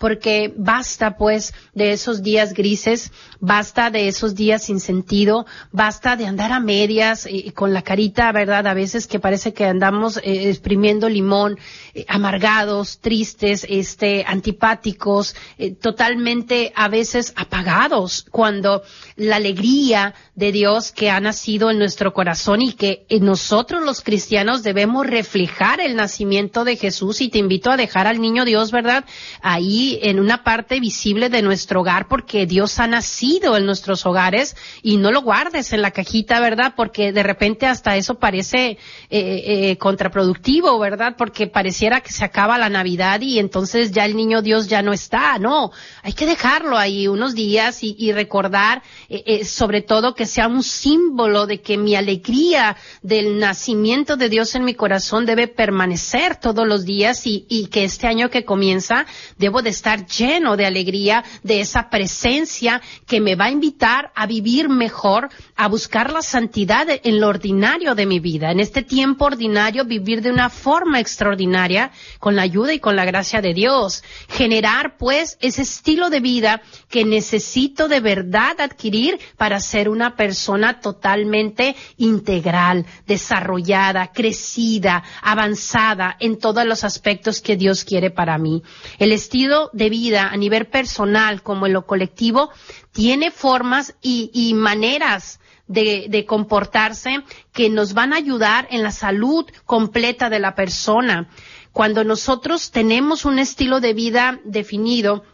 porque 0.03 0.53
basta 0.57 1.17
pues 1.17 1.55
de 1.75 1.93
esos 1.93 2.25
días 2.25 2.55
grises, 2.55 3.13
basta 3.39 3.89
de 3.89 4.09
esos 4.09 4.35
días 4.35 4.65
sin 4.65 4.81
sentido, 4.81 5.47
basta 5.71 6.17
de 6.17 6.27
andar 6.27 6.51
a 6.51 6.59
medias 6.59 7.25
y, 7.31 7.53
con 7.53 7.73
la 7.73 7.83
carita, 7.83 8.33
¿verdad? 8.33 8.67
A 8.67 8.75
veces 8.75 9.07
que 9.07 9.21
parece 9.21 9.55
que 9.55 9.65
andamos 9.65 10.17
eh, 10.17 10.49
exprimiendo 10.51 11.09
limón, 11.09 11.57
eh, 11.95 12.05
amargados, 12.09 12.99
tristes, 12.99 13.65
este, 13.69 14.25
antipáticos, 14.27 15.37
eh, 15.57 15.71
totalmente 15.71 16.73
a 16.75 16.89
veces 16.89 17.33
apagados, 17.37 18.27
cuando 18.29 18.83
la 19.15 19.37
alegría 19.37 20.15
de 20.35 20.51
Dios 20.51 20.91
que 20.91 21.11
ha 21.11 21.21
nacido 21.21 21.71
en 21.71 21.79
nuestro 21.79 22.13
corazón 22.13 22.61
y 22.61 22.73
que 22.73 23.07
nosotros 23.21 23.85
los 23.85 24.01
cristianos 24.01 24.65
debemos 24.65 25.07
reflejar 25.07 25.81
el 25.81 25.95
nacimiento 25.95 26.65
de 26.65 26.77
Jesús 26.77 27.21
y 27.21 27.29
te 27.29 27.39
invito 27.39 27.71
a 27.71 27.77
dejar 27.77 28.09
al 28.09 28.21
niño 28.21 28.45
Dios, 28.45 28.73
¿verdad? 28.73 29.05
Ahí 29.43 29.92
en 30.03 30.21
una 30.21 30.45
parte 30.45 30.81
visible 30.81 31.29
de 31.29 31.43
nuestro 31.43 31.81
hogar 31.81 32.09
porque 32.09 32.47
Dios 32.47 32.79
ha 32.79 32.87
nacido 32.87 33.57
en 33.57 33.67
nuestros 33.67 34.07
hogares 34.07 34.57
y 34.83 34.97
no 34.97 35.11
lo 35.11 35.23
guardes 35.23 35.73
en 35.73 35.83
la 35.83 35.91
cajita, 35.91 36.41
¿verdad? 36.41 36.75
Porque 36.77 37.13
de 37.13 37.23
repente 37.23 37.67
hasta 37.67 37.97
eso 37.97 38.17
parece 38.17 38.71
eh, 38.71 38.79
eh, 39.11 39.77
contraproductivo, 39.79 40.79
¿verdad? 40.79 41.15
Porque 41.17 41.47
pareciera 41.47 42.01
que 42.01 42.13
se 42.13 42.25
acaba 42.25 42.59
la 42.59 42.69
Navidad 42.69 43.21
y 43.21 43.39
entonces 43.39 43.93
ya 43.93 44.05
el 44.05 44.17
niño 44.17 44.43
Dios 44.43 44.69
ya 44.69 44.83
no 44.83 44.93
está, 44.93 45.39
no, 45.39 45.73
hay 46.03 46.13
que 46.13 46.27
dejarlo 46.27 46.79
ahí 46.79 47.09
unos 47.09 47.35
días 47.35 47.83
y, 47.83 47.95
y 47.99 48.13
recordar 48.13 48.83
eh, 49.09 49.45
sobre 49.45 49.83
todo 49.83 50.15
que 50.15 50.27
sea 50.27 50.49
un 50.49 50.63
símbolo 50.63 51.47
de 51.47 51.61
que 51.61 51.77
mi 51.77 51.95
alegría 51.95 52.77
del 53.03 53.39
nacimiento 53.39 54.17
de 54.17 54.29
Dios 54.29 54.55
en 54.55 54.65
mi 54.65 54.75
corazón 54.75 55.27
debe 55.27 55.49
permanecer 55.49 56.37
todos 56.37 56.67
los 56.67 56.85
días 56.85 57.27
y, 57.27 57.47
y 57.49 57.67
que 57.67 57.85
este 57.85 58.07
año 58.07 58.31
que 58.31 58.45
comienza 58.45 59.07
debo 59.39 59.63
de 59.63 59.71
estar 59.83 60.07
lleno 60.07 60.57
de 60.57 60.65
alegría, 60.65 61.25
de 61.43 61.61
esa 61.61 61.91
presencia 61.91 62.81
que 63.05 63.21
me 63.21 63.35
va 63.35 63.47
a 63.47 63.51
invitar 63.51 64.13
a 64.15 64.27
vivir 64.27 64.69
mejor, 64.69 65.29
a 65.57 65.67
buscar 65.67 66.13
la 66.13 66.23
santidad 66.23 66.87
en 66.89 67.21
lo 67.21 67.27
ordinario 67.27 67.97
de 67.97 68.07
mi 68.07 68.21
vida. 68.21 68.53
En 68.53 68.61
este 68.61 68.83
tiempo 68.83 69.25
ordinario, 69.25 69.85
vivir 69.85 70.23
de 70.23 70.31
una 70.31 70.51
forma 70.51 71.01
extraordinaria 71.01 71.91
con 72.21 72.37
la 72.37 72.43
ayuda 72.43 72.73
y 72.73 72.79
con 72.79 72.95
la 72.95 73.05
gracia 73.05 73.41
de 73.41 73.55
Dios. 73.55 74.05
Generar, 74.29 74.97
pues, 74.99 75.37
ese 75.41 75.63
estilo 75.63 76.11
de 76.11 76.21
vida 76.21 76.63
que 76.89 77.05
necesito 77.05 77.89
de 77.89 77.99
verdad 77.99 78.61
adquirir 78.61 79.19
para 79.37 79.59
ser 79.59 79.89
una 79.89 80.15
persona 80.15 80.79
totalmente 80.79 81.75
integral, 81.97 82.87
desarrollada, 83.09 84.13
crecida, 84.13 85.03
avanzada 85.23 86.17
en 86.21 86.39
todos 86.39 86.65
los 86.65 86.85
aspectos 86.85 87.41
que 87.41 87.57
Dios 87.57 87.85
quiere 87.85 88.11
para 88.11 88.39
mí. 88.39 88.63
El 89.01 89.11
estilo 89.11 89.72
de 89.73 89.91
vida 89.91 90.29
a 90.29 90.37
nivel 90.37 90.67
personal 90.67 91.43
como 91.43 91.67
en 91.67 91.73
lo 91.73 91.87
colectivo 91.87 92.51
tiene 92.93 93.31
formas 93.31 93.95
y, 94.03 94.53
maneras 94.55 95.41
de, 95.67 96.25
comportarse 96.27 97.23
que 97.53 97.71
nos 97.71 97.95
van 97.95 98.13
a 98.13 98.17
ayudar 98.17 98.69
en 98.71 98.83
la 98.83 98.93
salud 98.93 99.47
completa 99.65 100.31
de 100.31 100.39
la 100.39 100.55
persona. 100.55 101.29
Cuando 101.73 102.05
nosotros 102.05 102.71
tenemos 102.71 103.25
un 103.25 103.39
estilo 103.39 103.81
de 103.81 103.95
vida 103.95 104.41
definido, 104.45 105.25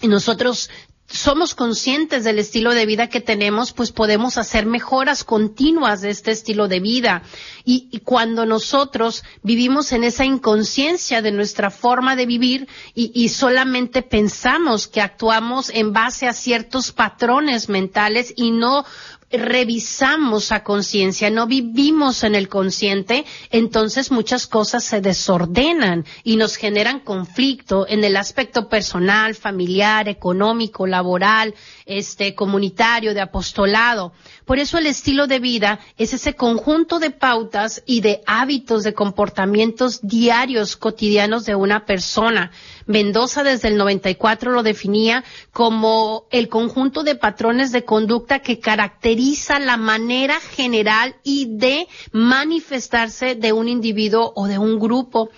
y 0.00 0.08
nosotros 0.08 0.70
somos 1.06 1.54
conscientes 1.54 2.24
del 2.24 2.38
estilo 2.38 2.72
de 2.74 2.86
vida 2.86 3.08
que 3.08 3.20
tenemos, 3.20 3.72
pues 3.72 3.92
podemos 3.92 4.38
hacer 4.38 4.66
mejoras 4.66 5.22
continuas 5.22 6.00
de 6.00 6.10
este 6.10 6.30
estilo 6.30 6.66
de 6.66 6.80
vida. 6.80 7.22
Y, 7.64 8.00
cuando 8.04 8.46
nosotros 8.46 9.22
vivimos 9.42 9.92
en 9.92 10.04
esa 10.04 10.24
inconsciencia 10.24 11.22
de 11.22 11.32
nuestra 11.32 11.70
forma 11.70 12.16
de 12.16 12.26
vivir 12.26 12.68
y, 12.94 13.10
y 13.14 13.28
solamente 13.28 14.02
pensamos 14.02 14.88
que 14.88 15.00
actuamos 15.00 15.70
en 15.70 15.92
base 15.92 16.26
a 16.26 16.32
ciertos 16.32 16.92
patrones 16.92 17.68
mentales 17.68 18.32
y 18.36 18.50
no 18.50 18.84
revisamos 19.36 20.52
a 20.52 20.62
conciencia, 20.62 21.30
no 21.30 21.46
vivimos 21.46 22.24
en 22.24 22.34
el 22.34 22.48
consciente, 22.48 23.24
entonces 23.50 24.10
muchas 24.10 24.46
cosas 24.46 24.84
se 24.84 25.00
desordenan 25.00 26.04
y 26.22 26.36
nos 26.36 26.56
generan 26.56 27.00
conflicto 27.00 27.86
en 27.88 28.04
el 28.04 28.16
aspecto 28.16 28.68
personal, 28.68 29.34
familiar, 29.34 30.08
económico, 30.08 30.86
laboral, 30.86 31.54
este, 31.86 32.34
comunitario, 32.34 33.14
de 33.14 33.20
apostolado. 33.20 34.12
Por 34.44 34.58
eso 34.58 34.78
el 34.78 34.86
estilo 34.86 35.26
de 35.26 35.38
vida 35.38 35.80
es 35.96 36.12
ese 36.12 36.34
conjunto 36.34 36.98
de 36.98 37.10
pautas 37.10 37.82
y 37.86 38.00
de 38.00 38.20
hábitos 38.26 38.84
de 38.84 38.94
comportamientos 38.94 40.00
diarios, 40.02 40.76
cotidianos 40.76 41.44
de 41.46 41.54
una 41.54 41.86
persona. 41.86 42.50
Mendoza 42.86 43.42
desde 43.42 43.68
el 43.68 43.76
94 43.76 44.52
lo 44.52 44.62
definía 44.62 45.24
como 45.52 46.26
el 46.30 46.48
conjunto 46.48 47.02
de 47.02 47.14
patrones 47.14 47.72
de 47.72 47.84
conducta 47.84 48.40
que 48.40 48.60
caracteriza 48.60 49.58
la 49.58 49.76
manera 49.76 50.38
general 50.40 51.16
y 51.22 51.56
de 51.56 51.86
manifestarse 52.12 53.34
de 53.34 53.52
un 53.52 53.68
individuo 53.68 54.32
o 54.36 54.46
de 54.46 54.58
un 54.58 54.78
grupo. 54.78 55.30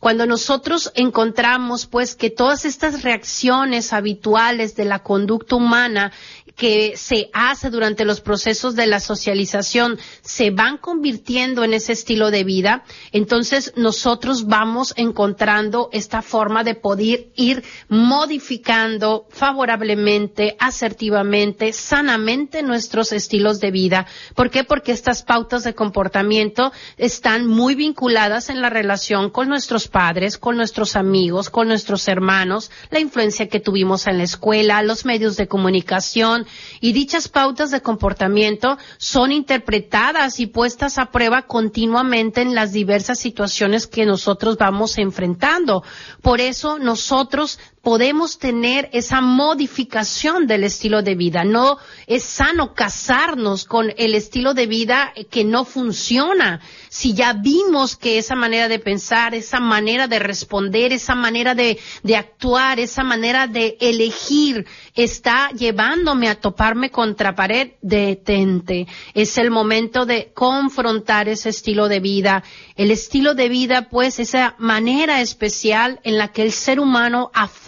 Cuando 0.00 0.26
nosotros 0.26 0.92
encontramos 0.94 1.86
pues 1.86 2.14
que 2.14 2.30
todas 2.30 2.64
estas 2.64 3.02
reacciones 3.02 3.92
habituales 3.92 4.76
de 4.76 4.84
la 4.84 5.00
conducta 5.00 5.56
humana 5.56 6.12
que 6.58 6.94
se 6.96 7.30
hace 7.32 7.70
durante 7.70 8.04
los 8.04 8.20
procesos 8.20 8.74
de 8.74 8.88
la 8.88 8.98
socialización 8.98 9.96
se 10.22 10.50
van 10.50 10.76
convirtiendo 10.76 11.62
en 11.62 11.72
ese 11.72 11.92
estilo 11.92 12.32
de 12.32 12.42
vida, 12.42 12.82
entonces 13.12 13.72
nosotros 13.76 14.46
vamos 14.46 14.92
encontrando 14.96 15.88
esta 15.92 16.20
forma 16.20 16.64
de 16.64 16.74
poder 16.74 17.28
ir 17.36 17.62
modificando 17.88 19.26
favorablemente, 19.30 20.56
asertivamente, 20.58 21.72
sanamente 21.72 22.64
nuestros 22.64 23.12
estilos 23.12 23.60
de 23.60 23.70
vida. 23.70 24.06
¿Por 24.34 24.50
qué? 24.50 24.64
Porque 24.64 24.90
estas 24.90 25.22
pautas 25.22 25.62
de 25.62 25.74
comportamiento 25.74 26.72
están 26.96 27.46
muy 27.46 27.76
vinculadas 27.76 28.50
en 28.50 28.60
la 28.60 28.68
relación 28.68 29.30
con 29.30 29.48
nuestros 29.48 29.86
padres, 29.86 30.38
con 30.38 30.56
nuestros 30.56 30.96
amigos, 30.96 31.50
con 31.50 31.68
nuestros 31.68 32.08
hermanos, 32.08 32.72
la 32.90 32.98
influencia 32.98 33.46
que 33.48 33.60
tuvimos 33.60 34.08
en 34.08 34.18
la 34.18 34.24
escuela, 34.24 34.82
los 34.82 35.04
medios 35.04 35.36
de 35.36 35.46
comunicación, 35.46 36.47
y 36.80 36.92
dichas 36.92 37.28
pautas 37.28 37.70
de 37.70 37.80
comportamiento 37.80 38.78
son 38.98 39.32
interpretadas 39.32 40.40
y 40.40 40.46
puestas 40.46 40.98
a 40.98 41.10
prueba 41.10 41.42
continuamente 41.42 42.42
en 42.42 42.54
las 42.54 42.72
diversas 42.72 43.18
situaciones 43.18 43.86
que 43.86 44.06
nosotros 44.06 44.56
vamos 44.58 44.98
enfrentando. 44.98 45.82
Por 46.22 46.40
eso 46.40 46.78
nosotros 46.78 47.58
podemos 47.82 48.38
tener 48.38 48.88
esa 48.92 49.20
modificación 49.20 50.46
del 50.46 50.64
estilo 50.64 51.02
de 51.02 51.14
vida. 51.14 51.44
No 51.44 51.78
es 52.06 52.24
sano 52.24 52.74
casarnos 52.74 53.64
con 53.64 53.92
el 53.96 54.14
estilo 54.14 54.54
de 54.54 54.66
vida 54.66 55.12
que 55.30 55.44
no 55.44 55.64
funciona. 55.64 56.60
Si 56.88 57.14
ya 57.14 57.32
vimos 57.34 57.96
que 57.96 58.18
esa 58.18 58.34
manera 58.34 58.68
de 58.68 58.78
pensar, 58.78 59.34
esa 59.34 59.60
manera 59.60 60.08
de 60.08 60.18
responder, 60.18 60.92
esa 60.92 61.14
manera 61.14 61.54
de, 61.54 61.78
de 62.02 62.16
actuar, 62.16 62.80
esa 62.80 63.04
manera 63.04 63.46
de 63.46 63.76
elegir 63.80 64.66
está 64.94 65.50
llevándome 65.50 66.28
a 66.28 66.40
toparme 66.40 66.90
contra 66.90 67.34
pared, 67.34 67.72
detente. 67.80 68.86
Es 69.14 69.38
el 69.38 69.50
momento 69.50 70.04
de 70.04 70.32
confrontar 70.34 71.28
ese 71.28 71.50
estilo 71.50 71.88
de 71.88 72.00
vida. 72.00 72.42
El 72.76 72.90
estilo 72.90 73.34
de 73.34 73.48
vida, 73.48 73.88
pues, 73.88 74.18
esa 74.18 74.56
manera 74.58 75.20
especial 75.20 76.00
en 76.02 76.18
la 76.18 76.28
que 76.28 76.42
el 76.42 76.52
ser 76.52 76.80
humano 76.80 77.30
afronta 77.34 77.67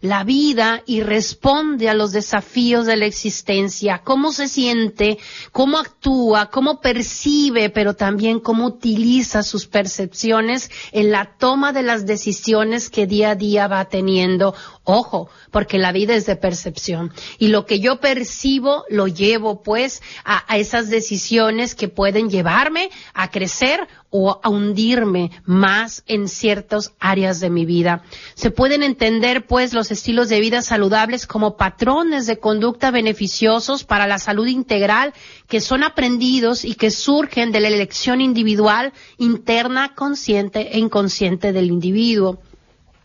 la 0.00 0.24
vida 0.24 0.82
y 0.86 1.00
responde 1.00 1.88
a 1.88 1.94
los 1.94 2.12
desafíos 2.12 2.86
de 2.86 2.96
la 2.96 3.06
existencia, 3.06 4.02
cómo 4.04 4.32
se 4.32 4.48
siente, 4.48 5.18
cómo 5.52 5.78
actúa, 5.78 6.50
cómo 6.50 6.80
percibe, 6.80 7.70
pero 7.70 7.94
también 7.94 8.40
cómo 8.40 8.66
utiliza 8.66 9.42
sus 9.42 9.66
percepciones 9.66 10.70
en 10.92 11.10
la 11.10 11.36
toma 11.38 11.72
de 11.72 11.82
las 11.82 12.06
decisiones 12.06 12.90
que 12.90 13.06
día 13.06 13.30
a 13.30 13.34
día 13.34 13.66
va 13.68 13.86
teniendo. 13.86 14.54
Ojo, 14.84 15.28
porque 15.50 15.78
la 15.78 15.92
vida 15.92 16.14
es 16.14 16.26
de 16.26 16.36
percepción. 16.36 17.12
Y 17.38 17.48
lo 17.48 17.66
que 17.66 17.80
yo 17.80 18.00
percibo 18.00 18.84
lo 18.88 19.06
llevo 19.06 19.62
pues 19.62 20.02
a, 20.24 20.44
a 20.52 20.58
esas 20.58 20.90
decisiones 20.90 21.74
que 21.74 21.88
pueden 21.88 22.30
llevarme 22.30 22.90
a 23.14 23.30
crecer 23.30 23.88
o 24.10 24.40
a 24.42 24.48
hundirme 24.48 25.30
más 25.44 26.02
en 26.06 26.28
ciertas 26.28 26.92
áreas 26.98 27.40
de 27.40 27.50
mi 27.50 27.66
vida. 27.66 28.02
Se 28.34 28.50
pueden 28.50 28.82
entender 28.82 29.46
pues 29.46 29.74
los 29.74 29.90
estilos 29.90 30.28
de 30.28 30.40
vida 30.40 30.62
saludables 30.62 31.26
como 31.26 31.56
patrones 31.56 32.26
de 32.26 32.38
conducta 32.38 32.90
beneficiosos 32.90 33.84
para 33.84 34.06
la 34.06 34.18
salud 34.18 34.46
integral 34.46 35.12
que 35.46 35.60
son 35.60 35.82
aprendidos 35.82 36.64
y 36.64 36.74
que 36.74 36.90
surgen 36.90 37.52
de 37.52 37.60
la 37.60 37.68
elección 37.68 38.20
individual 38.20 38.92
interna, 39.18 39.94
consciente 39.94 40.74
e 40.74 40.78
inconsciente 40.78 41.52
del 41.52 41.70
individuo 41.70 42.38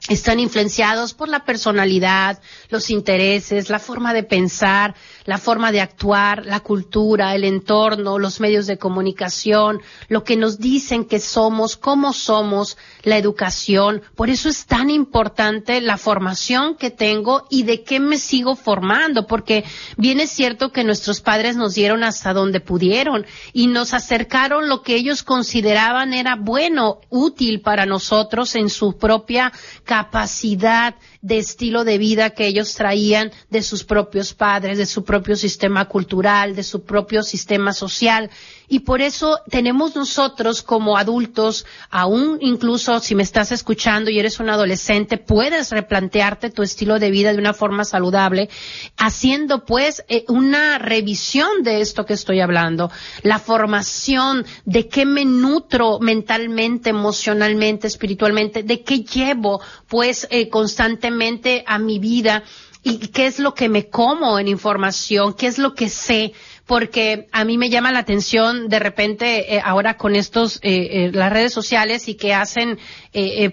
están 0.10 0.42
influenciados 0.42 1.14
por 1.14 1.30
la 1.30 1.46
personalidad, 1.46 2.42
los 2.70 2.90
intereses, 2.90 3.70
la 3.70 3.80
forma 3.80 4.14
de 4.14 4.24
pensar, 4.24 4.96
la 5.24 5.38
forma 5.38 5.72
de 5.72 5.80
actuar, 5.80 6.46
la 6.46 6.60
cultura, 6.60 7.34
el 7.36 7.46
entorno, 7.46 8.20
los 8.20 8.42
medios 8.42 8.68
de 8.68 8.78
comunicación, 8.78 9.82
lo 10.10 10.26
que 10.26 10.36
nos 10.36 10.60
dicen 10.60 11.06
que 11.06 11.22
somos, 11.22 11.78
cómo 11.78 12.12
somos, 12.12 12.78
la 13.04 13.18
educación. 13.18 14.02
Por 14.16 14.30
eso 14.30 14.50
es 14.50 14.66
tan 14.66 14.90
importante 14.90 15.80
la 15.80 15.98
formación 15.98 16.76
que 16.76 16.92
tengo 16.92 17.48
y 17.50 17.64
de 17.64 17.84
qué 17.84 18.02
me 18.02 18.18
sigo 18.18 18.58
formando, 18.58 19.26
porque 19.26 19.64
bien 19.96 20.20
es 20.20 20.32
cierto 20.32 20.74
que 20.74 20.84
nuestros 20.84 21.22
padres 21.22 21.56
nos 21.56 21.76
dieron 21.76 22.04
hasta 22.04 22.34
donde 22.34 22.60
pudieron 22.60 23.26
y 23.54 23.68
nos 23.68 23.94
acercaron 23.94 24.68
lo 24.68 24.82
que 24.82 24.96
ellos 24.96 25.24
consideraban 25.24 26.14
era 26.14 26.36
bueno, 26.36 27.00
útil 27.10 27.62
para 27.62 27.86
nosotros 27.86 28.56
en 28.56 28.70
su 28.70 28.98
propia 28.98 29.54
capacidad 29.94 30.96
de 31.22 31.38
estilo 31.38 31.84
de 31.84 32.00
vida 32.00 32.32
que 32.32 32.48
ellos 32.48 32.74
traían 32.74 33.32
de 33.52 33.62
sus 33.62 33.84
propios 33.84 34.34
padres, 34.34 34.80
de 34.80 34.88
su 34.88 35.04
propio 35.04 35.36
sistema 35.36 35.88
cultural, 35.88 36.56
de 36.56 36.64
su 36.64 36.84
propio 36.84 37.22
sistema 37.22 37.74
social. 37.74 38.32
Y 38.74 38.80
por 38.80 39.03
eso 39.03 39.39
tenemos 39.51 39.96
nosotros 39.96 40.63
como 40.63 40.98
adultos, 40.98 41.63
aún 41.92 42.39
incluso 42.42 43.00
si 43.01 43.13
me 43.13 43.22
estás 43.22 43.51
escuchando 43.51 44.10
y 44.10 44.18
eres 44.18 44.39
un 44.39 44.50
adolescente, 44.50 45.20
puedes 45.20 45.70
replantearte 45.70 46.50
tu 46.50 46.63
estilo 46.63 46.98
de 46.98 47.12
vida 47.12 47.32
de 47.34 47.38
una 47.38 47.53
forma 47.53 47.86
saludable, 47.86 48.50
haciendo 48.98 49.63
pues 49.63 50.03
eh, 50.08 50.25
una 50.27 50.80
revisión 50.80 51.62
de 51.62 51.82
esto 51.82 52.08
que 52.08 52.15
estoy 52.15 52.39
hablando, 52.39 52.89
la 53.21 53.38
formación 53.38 54.43
de 54.65 54.88
qué 54.88 55.06
me 55.06 55.24
nutro 55.24 56.00
mentalmente, 56.00 56.89
emocionalmente, 56.89 57.86
espiritualmente, 57.86 58.63
de 58.63 58.82
qué 58.82 59.04
llevo 59.04 59.62
pues 59.88 60.28
eh, 60.32 60.50
constantemente 60.50 61.63
a 61.67 61.78
mi 61.78 62.00
vida 62.00 62.41
y 62.84 62.98
qué 63.10 63.28
es 63.28 63.39
lo 63.39 63.54
que 63.54 63.69
me 63.69 63.89
como 63.89 64.38
en 64.39 64.48
información, 64.48 65.34
qué 65.34 65.45
es 65.48 65.58
lo 65.58 65.74
que 65.74 65.89
sé 65.89 66.34
porque 66.65 67.28
a 67.34 67.43
mí 67.43 67.58
me 67.58 67.69
llama 67.69 67.91
la 67.91 67.99
atención 67.99 68.69
de 68.69 68.80
repente 68.80 69.56
eh, 69.56 69.62
ahora 69.63 69.97
con 69.97 70.15
estos 70.15 70.58
eh, 70.58 71.08
eh, 71.08 71.12
las 71.13 71.32
redes 71.32 71.52
sociales 71.52 72.08
y 72.08 72.15
que 72.15 72.34
hacen 72.34 72.80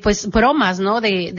pues 0.02 0.28
bromas 0.28 0.80
no 0.80 1.02
de, 1.02 1.32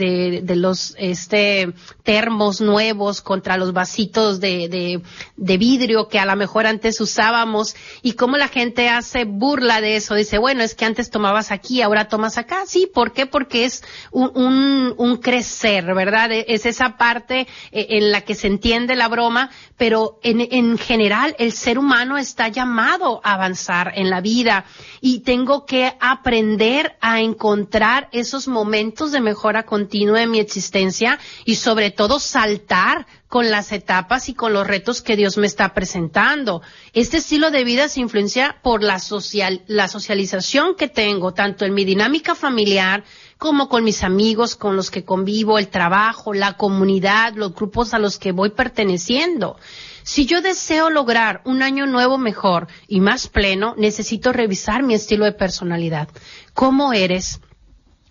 de, 0.44 0.54
los 0.56 0.94
este 0.96 1.72
termos 2.04 2.60
nuevos 2.60 3.20
contra 3.20 3.56
los 3.56 3.72
vasitos 3.72 4.38
de, 4.38 4.68
de, 4.68 5.02
de 5.36 5.58
vidrio 5.58 6.06
que 6.06 6.20
a 6.20 6.24
lo 6.24 6.36
mejor 6.36 6.66
antes 6.66 7.00
usábamos 7.00 7.74
y 8.00 8.12
cómo 8.12 8.36
la 8.36 8.46
gente 8.46 8.88
hace 8.88 9.24
burla 9.24 9.80
de 9.80 9.96
eso. 9.96 10.14
Dice 10.14 10.38
bueno 10.38 10.62
es 10.62 10.76
que 10.76 10.84
antes 10.84 11.10
tomabas 11.10 11.50
aquí 11.50 11.82
ahora 11.82 12.06
tomas 12.06 12.38
acá 12.38 12.62
sí 12.64 12.88
¿por 12.92 13.12
qué? 13.12 13.26
porque 13.26 13.64
es 13.64 13.82
un, 14.12 14.30
un, 14.36 14.94
un 14.96 15.16
crecer 15.16 15.92
verdad 15.92 16.30
e, 16.30 16.44
es 16.46 16.64
esa 16.64 16.96
parte 16.96 17.48
en 17.72 18.12
la 18.12 18.20
que 18.20 18.36
se 18.36 18.46
entiende 18.46 18.94
la 18.94 19.08
broma 19.08 19.50
pero 19.76 20.20
en, 20.22 20.46
en 20.52 20.78
general 20.78 21.34
el 21.40 21.52
ser 21.62 21.78
humano 21.78 22.18
está 22.18 22.48
llamado 22.48 23.20
a 23.22 23.34
avanzar 23.34 23.92
en 23.94 24.10
la 24.10 24.20
vida 24.20 24.64
y 25.00 25.20
tengo 25.20 25.64
que 25.64 25.96
aprender 26.00 26.96
a 27.00 27.20
encontrar 27.20 28.08
esos 28.10 28.48
momentos 28.48 29.12
de 29.12 29.20
mejora 29.20 29.62
continua 29.62 30.22
en 30.22 30.32
mi 30.32 30.40
existencia 30.40 31.20
y 31.44 31.54
sobre 31.54 31.92
todo 31.92 32.18
saltar 32.18 33.06
con 33.28 33.48
las 33.50 33.72
etapas 33.72 34.28
y 34.28 34.34
con 34.34 34.52
los 34.52 34.66
retos 34.66 35.00
que 35.02 35.16
Dios 35.16 35.38
me 35.38 35.46
está 35.46 35.72
presentando. 35.72 36.62
Este 36.92 37.18
estilo 37.18 37.50
de 37.50 37.64
vida 37.64 37.88
se 37.88 38.00
influencia 38.00 38.56
por 38.62 38.82
la 38.82 38.98
social, 38.98 39.62
la 39.68 39.88
socialización 39.88 40.74
que 40.74 40.88
tengo, 40.88 41.32
tanto 41.32 41.64
en 41.64 41.74
mi 41.74 41.84
dinámica 41.84 42.34
familiar 42.34 43.04
como 43.38 43.68
con 43.68 43.84
mis 43.84 44.02
amigos 44.02 44.54
con 44.54 44.76
los 44.76 44.90
que 44.90 45.04
convivo, 45.04 45.58
el 45.58 45.68
trabajo, 45.68 46.34
la 46.34 46.56
comunidad, 46.56 47.34
los 47.34 47.54
grupos 47.54 47.94
a 47.94 47.98
los 47.98 48.18
que 48.18 48.32
voy 48.32 48.50
perteneciendo. 48.50 49.56
Si 50.02 50.26
yo 50.26 50.40
deseo 50.40 50.90
lograr 50.90 51.42
un 51.44 51.62
año 51.62 51.86
nuevo 51.86 52.18
mejor 52.18 52.66
y 52.88 53.00
más 53.00 53.28
pleno, 53.28 53.74
necesito 53.76 54.32
revisar 54.32 54.82
mi 54.82 54.94
estilo 54.94 55.24
de 55.24 55.32
personalidad. 55.32 56.08
¿Cómo 56.54 56.92
eres? 56.92 57.40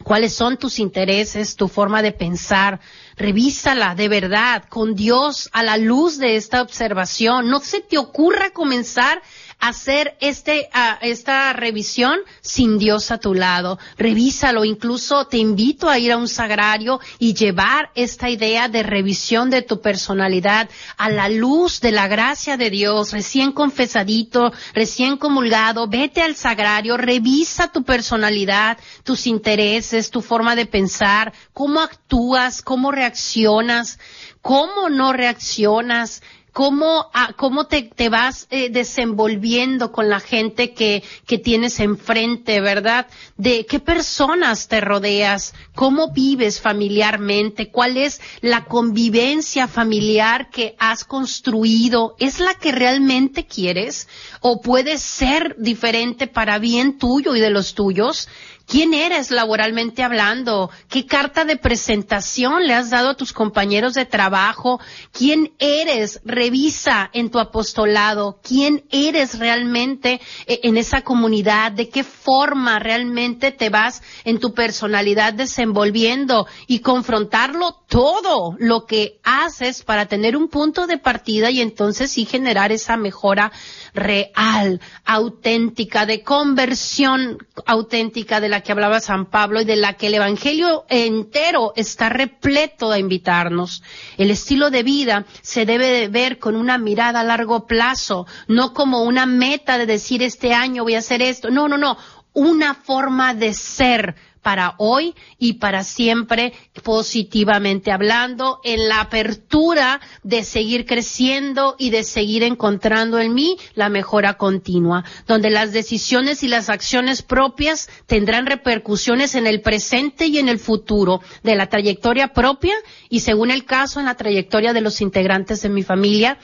¿Cuáles 0.04 0.34
son 0.34 0.58
tus 0.58 0.80
intereses, 0.80 1.56
tu 1.56 1.68
forma 1.68 2.02
de 2.02 2.12
pensar? 2.12 2.80
Revísala 3.18 3.94
de 3.94 4.08
verdad, 4.08 4.64
con 4.68 4.96
Dios, 4.96 5.50
a 5.54 5.64
la 5.64 5.78
luz 5.78 6.18
de 6.18 6.36
esta 6.38 6.62
observación. 6.62 7.50
No 7.50 7.60
se 7.60 7.82
te 7.82 7.98
ocurra 7.98 8.52
comenzar 8.52 9.22
hacer 9.62 10.18
este, 10.20 10.70
uh, 10.74 10.98
esta 11.02 11.54
revisión 11.54 12.20
sin 12.42 12.80
Dios 12.80 13.12
a 13.12 13.20
tu 13.20 13.36
lado. 13.36 13.78
Revísalo, 13.98 14.66
incluso 14.66 15.28
te 15.28 15.38
invito 15.38 15.88
a 15.88 16.00
ir 16.00 16.12
a 16.12 16.18
un 16.18 16.28
sagrario 16.28 17.00
y 17.20 17.36
llevar 17.36 17.92
esta 17.96 18.30
idea 18.30 18.68
de 18.68 18.84
revisión 18.84 19.50
de 19.52 19.62
tu 19.62 19.80
personalidad 19.80 20.68
a 20.98 21.10
la 21.10 21.30
luz 21.30 21.80
de 21.80 21.92
la 21.92 22.08
gracia 22.08 22.58
de 22.58 22.72
Dios, 22.72 23.12
recién 23.14 23.52
confesadito, 23.52 24.52
recién 24.74 25.18
comulgado, 25.18 25.88
vete 25.88 26.22
al 26.24 26.36
sagrario, 26.36 26.98
revisa 26.98 27.72
tu 27.72 27.84
personalidad, 27.84 28.80
tus 29.04 29.28
intereses, 29.28 30.10
tu 30.10 30.22
forma 30.22 30.56
de 30.56 30.66
pensar, 30.66 31.34
cómo 31.54 31.82
actúas, 31.82 32.64
cómo 32.64 32.92
reaccionas, 32.92 34.00
cómo 34.42 34.90
no 34.90 35.14
reaccionas, 35.14 36.24
cómo, 36.52 37.10
ah, 37.14 37.34
cómo 37.38 37.68
te, 37.68 37.84
te 37.84 38.10
vas 38.10 38.48
eh, 38.50 38.70
desenvolviendo 38.70 39.92
con 39.92 40.10
la 40.10 40.20
gente 40.20 40.74
que, 40.74 41.04
que 41.26 41.38
tienes 41.38 41.80
enfrente, 41.80 42.60
¿verdad? 42.62 43.08
De 43.38 43.66
qué 43.66 43.80
personas 43.80 44.68
te 44.68 44.82
rodeas, 44.82 45.54
cómo 45.76 46.12
vives 46.12 46.60
familiarmente, 46.60 47.72
cuál 47.72 47.98
es 47.98 48.22
la 48.42 48.66
convivencia 48.66 49.68
familiar 49.68 50.50
que 50.50 50.76
has 50.80 51.06
construido, 51.06 52.16
¿es 52.20 52.40
la 52.40 52.54
que 52.56 52.72
realmente 52.72 53.46
quieres? 53.46 54.08
¿O 54.42 54.62
puede 54.62 54.98
ser 54.98 55.56
diferente 55.58 56.28
para 56.28 56.60
bien 56.60 56.98
tuyo 56.98 57.36
y 57.36 57.40
de 57.40 57.50
los 57.50 57.74
tuyos? 57.74 58.28
¿Quién 58.72 58.94
eres 58.94 59.32
laboralmente 59.32 60.02
hablando? 60.02 60.70
¿Qué 60.88 61.06
carta 61.06 61.44
de 61.44 61.58
presentación 61.58 62.66
le 62.66 62.74
has 62.74 62.90
dado 62.90 63.10
a 63.10 63.18
tus 63.18 63.34
compañeros 63.34 63.96
de 63.96 64.06
trabajo? 64.06 64.80
¿Quién 65.12 65.52
eres? 65.60 66.22
Revisa 66.24 67.10
en 67.12 67.32
tu 67.32 67.40
apostolado. 67.40 68.40
¿Quién 68.42 68.86
eres 68.90 69.40
realmente 69.40 70.22
eh, 70.46 70.62
en 70.64 70.78
esa 70.78 71.02
comunidad? 71.02 71.74
¿De 71.74 71.90
qué 71.90 72.06
forma 72.06 72.80
realmente 72.80 73.52
te 73.52 73.70
vas 73.70 74.04
en 74.24 74.40
tu 74.40 74.54
personalidad 74.54 75.34
desenvolviendo 75.34 76.48
y 76.66 76.80
confrontarlo 76.80 77.76
todo 77.90 78.56
lo 78.58 78.86
que 78.86 79.20
haces 79.26 79.84
para 79.84 80.06
tener 80.06 80.38
un 80.38 80.48
punto 80.48 80.88
de 80.88 80.98
partida 80.98 81.52
y 81.52 81.60
entonces 81.60 82.12
sí 82.12 82.24
generar 82.24 82.72
esa 82.72 82.96
mejora 82.96 83.52
real, 83.94 84.80
auténtica, 85.04 86.06
de 86.06 86.24
conversión 86.24 87.38
auténtica 87.66 88.40
de 88.40 88.48
la 88.48 88.61
que 88.62 88.72
hablaba 88.72 89.00
San 89.00 89.26
Pablo 89.26 89.62
y 89.62 89.66
de 89.66 89.76
la 89.76 89.94
que 89.94 90.08
el 90.08 90.16
Evangelio 90.16 90.86
entero 90.90 91.74
está 91.76 92.10
repleto 92.10 92.90
de 92.90 93.00
invitarnos. 93.00 93.84
El 94.18 94.32
estilo 94.32 94.70
de 94.70 94.84
vida 94.84 95.26
se 95.42 95.66
debe 95.66 95.88
de 95.88 96.08
ver 96.08 96.40
con 96.40 96.56
una 96.56 96.78
mirada 96.78 97.22
a 97.22 97.24
largo 97.24 97.68
plazo, 97.68 98.26
no 98.48 98.74
como 98.74 99.04
una 99.04 99.26
meta 99.26 99.78
de 99.78 99.86
decir 99.86 100.24
este 100.24 100.54
año 100.54 100.84
voy 100.84 100.96
a 100.96 101.00
hacer 101.00 101.22
esto. 101.22 101.50
No, 101.50 101.68
no, 101.68 101.78
no. 101.78 101.98
Una 102.34 102.76
forma 102.76 103.34
de 103.34 103.54
ser 103.54 104.16
para 104.42 104.76
hoy 104.78 105.16
y 105.38 105.54
para 105.54 105.84
siempre 105.84 106.54
positivamente 106.84 107.92
hablando, 107.92 108.60
en 108.64 108.90
la 108.90 109.02
apertura 109.02 110.02
de 110.24 110.44
seguir 110.44 110.86
creciendo 110.86 111.76
y 111.78 111.90
de 111.90 112.04
seguir 112.04 112.44
encontrando 112.44 113.20
en 113.20 113.34
mí 113.34 113.58
la 113.76 113.90
mejora 113.90 114.36
continua, 114.36 115.04
donde 115.28 115.50
las 115.50 115.72
decisiones 115.74 116.44
y 116.44 116.48
las 116.48 116.70
acciones 116.70 117.22
propias 117.22 117.90
tendrán 118.08 118.46
repercusiones 118.46 119.36
en 119.36 119.48
el 119.48 119.62
presente 119.62 120.28
y 120.28 120.38
en 120.38 120.50
el 120.50 120.60
futuro 120.60 121.22
de 121.44 121.56
la 121.56 121.68
trayectoria 121.68 122.30
propia 122.34 122.76
y 123.10 123.22
según 123.22 123.52
el 123.52 123.66
caso 123.66 124.00
en 124.00 124.06
la 124.06 124.16
trayectoria 124.16 124.74
de 124.74 124.82
los 124.82 125.02
integrantes 125.02 125.62
de 125.62 125.70
mi 125.70 125.84
familia 125.84 126.38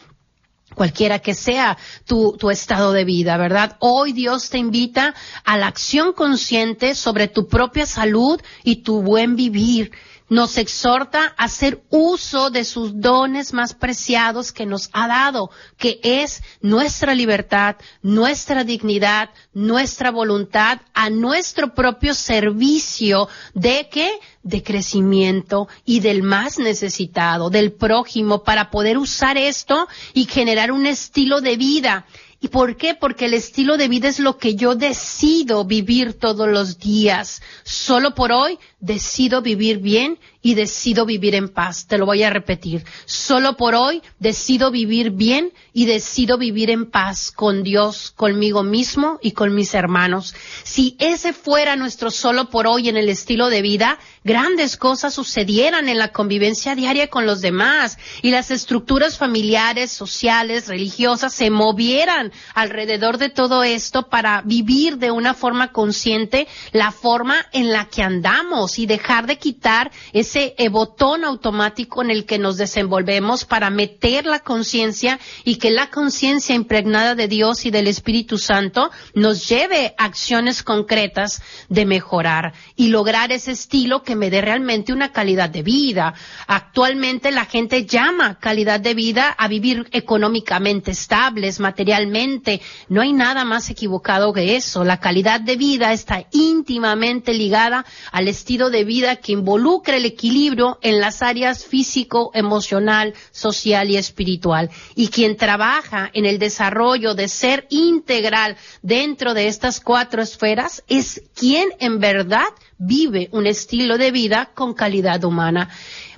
cualquiera 0.76 1.20
que 1.20 1.34
sea 1.34 1.78
tu, 2.06 2.36
tu, 2.38 2.50
estado 2.50 2.92
de 2.92 3.06
vida, 3.06 3.38
¿verdad? 3.38 3.78
Hoy 3.80 4.14
Dios 4.14 4.50
te 4.50 4.58
invita 4.58 5.16
a 5.44 5.58
la 5.58 5.68
acción 5.68 6.14
consciente 6.14 6.96
sobre 6.96 7.28
tu 7.28 7.48
propia 7.48 7.86
salud 7.86 8.40
y 8.64 8.78
tu 8.78 9.02
buen 9.02 9.36
vivir 9.36 9.92
nos 10.30 10.58
exhorta 10.58 11.34
a 11.38 11.46
hacer 11.46 11.84
uso 11.90 12.50
de 12.50 12.66
sus 12.66 13.00
dones 13.00 13.54
más 13.54 13.74
preciados 13.74 14.52
que 14.52 14.66
nos 14.66 14.90
ha 14.94 15.08
dado, 15.08 15.52
que 15.78 16.00
es 16.04 16.44
nuestra 16.62 17.16
libertad, 17.16 17.78
nuestra 18.02 18.64
dignidad, 18.64 19.30
nuestra 19.54 20.12
voluntad, 20.12 20.82
a 20.94 21.10
nuestro 21.10 21.74
propio 21.74 22.14
servicio 22.14 23.30
de 23.54 23.88
qué? 23.90 24.20
De 24.48 24.64
crecimiento 24.64 25.68
y 25.86 26.00
del 26.00 26.24
más 26.24 26.58
necesitado, 26.58 27.50
del 27.50 27.74
prójimo, 27.74 28.44
para 28.44 28.70
poder 28.70 28.98
usar 28.98 29.38
esto 29.38 29.88
y 30.14 30.26
generar 30.26 30.72
un 30.72 30.86
estilo 30.86 31.42
de 31.42 31.58
vida 31.58 32.06
¿Y 32.40 32.50
por 32.50 32.78
qué? 32.78 32.94
Porque 32.94 33.26
el 33.26 33.34
estilo 33.34 33.78
de 33.78 33.88
vida 33.88 34.10
es 34.10 34.20
lo 34.20 34.38
que 34.38 34.56
yo 34.56 34.76
decido 34.76 35.66
vivir 35.66 36.14
todos 36.14 36.48
los 36.48 36.78
días. 36.78 37.42
Solo 37.64 38.14
por 38.14 38.32
hoy 38.32 38.60
decido 38.80 39.42
vivir 39.42 39.80
bien 39.80 40.20
y 40.42 40.54
decido 40.54 41.06
vivir 41.06 41.34
en 41.36 41.50
paz. 41.50 41.88
Te 41.88 41.98
lo 41.98 42.06
voy 42.06 42.24
a 42.24 42.30
repetir. 42.30 42.86
Solo 43.06 43.58
por 43.58 43.74
hoy 43.76 44.02
decido 44.20 44.70
vivir 44.72 45.12
bien 45.12 45.52
y 45.74 45.86
decido 45.86 46.38
vivir 46.38 46.70
en 46.70 46.86
paz 46.86 47.32
con 47.32 47.64
Dios, 47.64 48.12
conmigo 48.16 48.64
mismo 48.64 49.20
y 49.22 49.32
con 49.32 49.56
mis 49.56 49.74
hermanos. 49.74 50.36
Si 50.64 50.96
ese 51.00 51.34
fuera 51.34 51.76
nuestro 51.76 52.12
solo 52.12 52.50
por 52.50 52.68
hoy 52.68 52.88
en 52.88 52.98
el 52.98 53.10
estilo 53.10 53.50
de 53.50 53.62
vida, 53.62 53.98
grandes 54.24 54.78
cosas 54.78 55.16
sucedieran 55.16 55.90
en 55.90 55.98
la 55.98 56.12
convivencia 56.12 56.76
diaria 56.76 57.08
con 57.08 57.26
los 57.26 57.42
demás 57.42 57.98
y 58.22 58.30
las 58.32 58.52
estructuras 58.52 59.18
familiares, 59.18 59.92
sociales, 59.92 60.68
religiosas 60.68 61.34
se 61.34 61.50
movieran 61.50 62.32
alrededor 62.54 63.18
de 63.18 63.30
todo 63.30 63.64
esto 63.64 64.08
para 64.08 64.44
vivir 64.44 64.98
de 64.98 65.12
una 65.12 65.34
forma 65.34 65.72
consciente 65.72 66.48
la 66.72 66.92
forma 66.92 67.36
en 67.52 67.72
la 67.72 67.86
que 67.86 68.04
andamos 68.04 68.67
y 68.78 68.86
dejar 68.86 69.28
de 69.28 69.38
quitar 69.38 69.92
ese 70.14 70.56
botón 70.70 71.24
automático 71.24 72.02
en 72.02 72.12
el 72.12 72.26
que 72.26 72.40
nos 72.40 72.58
desenvolvemos 72.58 73.46
para 73.46 73.70
meter 73.70 74.26
la 74.26 74.40
conciencia 74.40 75.20
y 75.44 75.56
que 75.56 75.72
la 75.72 75.90
conciencia 75.90 76.56
impregnada 76.56 77.16
de 77.16 77.28
Dios 77.28 77.66
y 77.66 77.72
del 77.72 77.88
Espíritu 77.88 78.38
Santo 78.38 78.90
nos 79.14 79.48
lleve 79.48 79.94
a 79.98 80.06
acciones 80.06 80.64
concretas 80.64 81.42
de 81.70 81.86
mejorar 81.86 82.54
y 82.76 82.88
lograr 82.88 83.32
ese 83.32 83.52
estilo 83.52 84.04
que 84.04 84.16
me 84.16 84.30
dé 84.30 84.42
realmente 84.42 84.94
una 84.94 85.12
calidad 85.12 85.50
de 85.50 85.62
vida. 85.62 86.14
Actualmente 86.48 87.32
la 87.32 87.46
gente 87.46 87.86
llama 87.86 88.40
calidad 88.40 88.80
de 88.80 88.94
vida 88.94 89.30
a 89.30 89.48
vivir 89.48 89.88
económicamente 89.92 90.92
estables, 90.92 91.60
materialmente. 91.60 92.62
No 92.90 93.02
hay 93.02 93.14
nada 93.14 93.46
más 93.46 93.70
equivocado 93.70 94.34
que 94.34 94.56
eso. 94.56 94.84
La 94.84 95.00
calidad 95.00 95.40
de 95.40 95.56
vida 95.56 95.94
está 95.94 96.26
íntimamente 96.32 97.34
ligada 97.34 97.86
al 98.12 98.28
estilo 98.28 98.57
de 98.58 98.84
vida 98.84 99.18
que 99.18 99.34
involucra 99.34 99.98
el 99.98 100.06
equilibrio 100.06 100.80
en 100.82 101.00
las 101.00 101.22
áreas 101.22 101.66
físico, 101.66 102.32
emocional, 102.34 103.14
social 103.32 103.90
y 103.90 103.98
espiritual. 103.98 104.70
Y 104.96 105.08
quien 105.08 105.38
trabaja 105.38 106.10
en 106.14 106.26
el 106.26 106.40
desarrollo 106.40 107.14
de 107.14 107.28
ser 107.28 107.68
integral 107.70 108.58
dentro 108.82 109.34
de 109.34 109.48
estas 109.48 109.80
cuatro 109.80 110.22
esferas 110.22 110.84
es 110.88 111.22
quien 111.36 111.70
en 111.80 112.00
verdad 112.00 112.48
vive 112.78 113.30
un 113.32 113.48
estilo 113.48 113.98
de 113.98 114.12
vida 114.12 114.50
con 114.54 114.74
calidad 114.74 115.24
humana. 115.24 115.70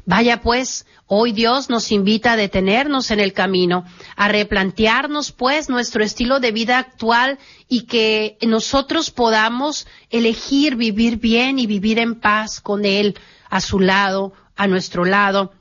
Vaya 0.06 0.42
pues, 0.42 0.86
hoy 1.08 1.32
Dios 1.32 1.70
nos 1.70 1.92
invita 1.92 2.34
a 2.34 2.38
detenernos 2.38 3.12
en 3.12 3.20
el 3.20 3.34
camino, 3.34 3.86
a 4.16 4.28
replantearnos 4.28 5.32
pues 5.32 5.70
nuestro 5.70 6.04
estilo 6.04 6.40
de 6.40 6.52
vida 6.52 6.78
actual 6.78 7.40
y 7.68 7.82
que 7.82 8.38
nosotros 8.42 9.12
podamos 9.12 9.88
elegir 10.10 10.76
vivir 10.76 11.18
bien 11.18 11.60
y 11.60 11.68
vivir 11.68 12.00
en 12.00 12.20
paz 12.20 12.62
con 12.62 12.86
Él, 12.86 13.18
a 13.50 13.62
su 13.62 13.80
lado, 13.80 14.34
a 14.56 14.68
nuestro 14.68 15.06
lado 15.06 15.54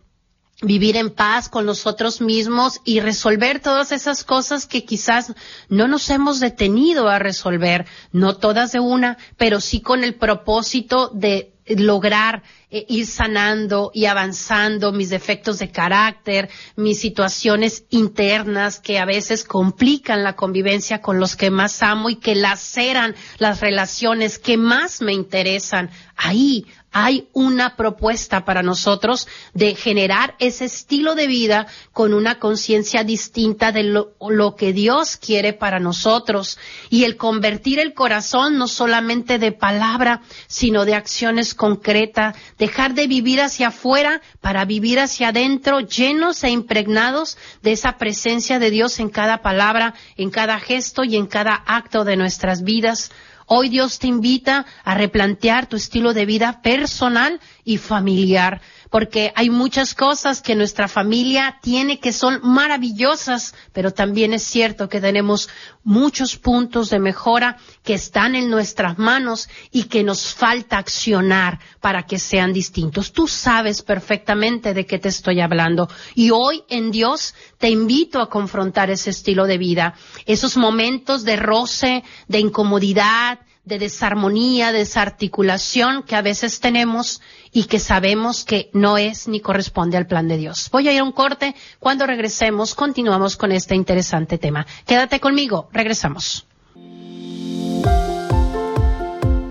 vivir 0.60 0.96
en 0.96 1.10
paz 1.10 1.48
con 1.48 1.66
nosotros 1.66 2.20
mismos 2.20 2.80
y 2.84 3.00
resolver 3.00 3.60
todas 3.60 3.92
esas 3.92 4.24
cosas 4.24 4.66
que 4.66 4.84
quizás 4.84 5.32
no 5.68 5.86
nos 5.86 6.10
hemos 6.10 6.40
detenido 6.40 7.08
a 7.08 7.20
resolver, 7.20 7.86
no 8.10 8.36
todas 8.36 8.72
de 8.72 8.80
una, 8.80 9.18
pero 9.36 9.60
sí 9.60 9.80
con 9.80 10.02
el 10.02 10.16
propósito 10.16 11.10
de 11.14 11.54
lograr 11.66 12.42
eh, 12.70 12.84
ir 12.88 13.06
sanando 13.06 13.90
y 13.94 14.04
avanzando 14.04 14.92
mis 14.92 15.08
defectos 15.08 15.58
de 15.58 15.70
carácter, 15.70 16.50
mis 16.76 17.00
situaciones 17.00 17.84
internas 17.88 18.78
que 18.78 18.98
a 18.98 19.06
veces 19.06 19.44
complican 19.44 20.22
la 20.22 20.36
convivencia 20.36 21.00
con 21.00 21.18
los 21.18 21.34
que 21.34 21.50
más 21.50 21.82
amo 21.82 22.10
y 22.10 22.16
que 22.16 22.34
laceran 22.34 23.14
las 23.38 23.60
relaciones 23.60 24.38
que 24.38 24.58
más 24.58 25.00
me 25.00 25.14
interesan. 25.14 25.90
Ahí 26.14 26.66
hay 26.92 27.28
una 27.32 27.76
propuesta 27.76 28.44
para 28.44 28.62
nosotros 28.62 29.28
de 29.52 29.74
generar 29.74 30.34
ese 30.38 30.64
estilo 30.64 31.14
de 31.14 31.26
vida 31.26 31.66
con 31.92 32.14
una 32.14 32.38
conciencia 32.38 33.04
distinta 33.04 33.72
de 33.72 33.82
lo, 33.84 34.56
que 34.56 34.72
Dios 34.72 35.16
quiere 35.16 35.52
para 35.52 35.78
nosotros 35.80 36.58
y 36.88 37.04
el 37.04 37.16
convertir 37.16 37.78
el 37.78 37.94
corazón 37.94 38.56
no 38.56 38.68
solamente 38.68 39.38
de 39.38 39.52
palabra, 39.52 40.22
sino 40.46 40.84
de 40.84 40.94
acciones 40.94 41.54
concretas, 41.54 42.36
dejar 42.58 42.94
de 42.94 43.06
vivir 43.06 43.40
hacia 43.40 43.68
afuera 43.68 44.22
para 44.40 44.64
vivir 44.64 44.98
hacia 45.00 45.28
adentro, 45.28 45.80
llenos 45.80 46.42
e 46.42 46.50
impregnados 46.50 47.36
de 47.62 47.72
esa 47.72 47.98
presencia 47.98 48.58
de 48.58 48.70
Dios 48.70 48.98
en 48.98 49.10
cada 49.10 49.42
palabra, 49.42 49.94
en 50.16 50.30
cada 50.30 50.58
gesto 50.58 51.04
y 51.04 51.16
en 51.16 51.26
cada 51.26 51.54
acto 51.66 52.04
de 52.04 52.16
nuestras 52.16 52.62
vidas. 52.62 53.10
Hoy 53.50 53.70
Dios 53.70 53.98
te 53.98 54.06
invita 54.06 54.66
a 54.84 54.94
replantear 54.94 55.66
tu 55.66 55.76
estilo 55.76 56.12
de 56.12 56.26
vida 56.26 56.60
personal 56.60 57.40
y 57.64 57.78
familiar, 57.78 58.60
porque 58.90 59.32
hay 59.34 59.50
muchas 59.50 59.94
cosas 59.94 60.40
que 60.42 60.54
nuestra 60.54 60.88
familia 60.88 61.58
tiene 61.62 62.00
que 62.00 62.12
son 62.12 62.40
maravillosas, 62.42 63.54
pero 63.72 63.92
también 63.92 64.32
es 64.32 64.42
cierto 64.42 64.88
que 64.88 65.00
tenemos 65.00 65.48
muchos 65.84 66.36
puntos 66.36 66.90
de 66.90 66.98
mejora 66.98 67.58
que 67.82 67.94
están 67.94 68.34
en 68.34 68.50
nuestras 68.50 68.98
manos 68.98 69.48
y 69.70 69.84
que 69.84 70.04
nos 70.04 70.34
falta 70.34 70.78
accionar 70.78 71.58
para 71.80 72.04
que 72.04 72.18
sean 72.18 72.52
distintos. 72.52 73.12
Tú 73.12 73.26
sabes 73.26 73.82
perfectamente 73.82 74.74
de 74.74 74.86
qué 74.86 74.98
te 74.98 75.08
estoy 75.08 75.40
hablando 75.40 75.88
y 76.14 76.30
hoy 76.30 76.62
en 76.68 76.90
Dios 76.90 77.34
te 77.58 77.70
invito 77.70 78.20
a 78.20 78.28
confrontar 78.28 78.90
ese 78.90 79.10
estilo 79.10 79.46
de 79.46 79.58
vida, 79.58 79.94
esos 80.26 80.56
momentos 80.56 81.24
de 81.24 81.36
roce, 81.36 82.04
de 82.26 82.40
incomodidad, 82.40 83.40
de 83.68 83.78
desarmonía, 83.78 84.72
desarticulación 84.72 86.02
que 86.02 86.16
a 86.16 86.22
veces 86.22 86.60
tenemos 86.60 87.20
y 87.52 87.64
que 87.64 87.78
sabemos 87.78 88.44
que 88.44 88.70
no 88.72 88.98
es 88.98 89.28
ni 89.28 89.40
corresponde 89.40 89.96
al 89.96 90.06
plan 90.06 90.26
de 90.26 90.36
Dios. 90.38 90.68
Voy 90.72 90.88
a 90.88 90.92
ir 90.92 91.00
a 91.00 91.04
un 91.04 91.12
corte. 91.12 91.54
Cuando 91.78 92.06
regresemos, 92.06 92.74
continuamos 92.74 93.36
con 93.36 93.52
este 93.52 93.74
interesante 93.74 94.38
tema. 94.38 94.66
Quédate 94.86 95.20
conmigo. 95.20 95.68
Regresamos. 95.72 96.46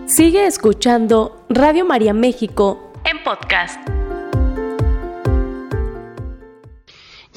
Sigue 0.08 0.48
escuchando 0.48 1.46
Radio 1.50 1.86
María 1.86 2.14
México 2.14 2.92
en 3.04 3.24
podcast. 3.24 3.97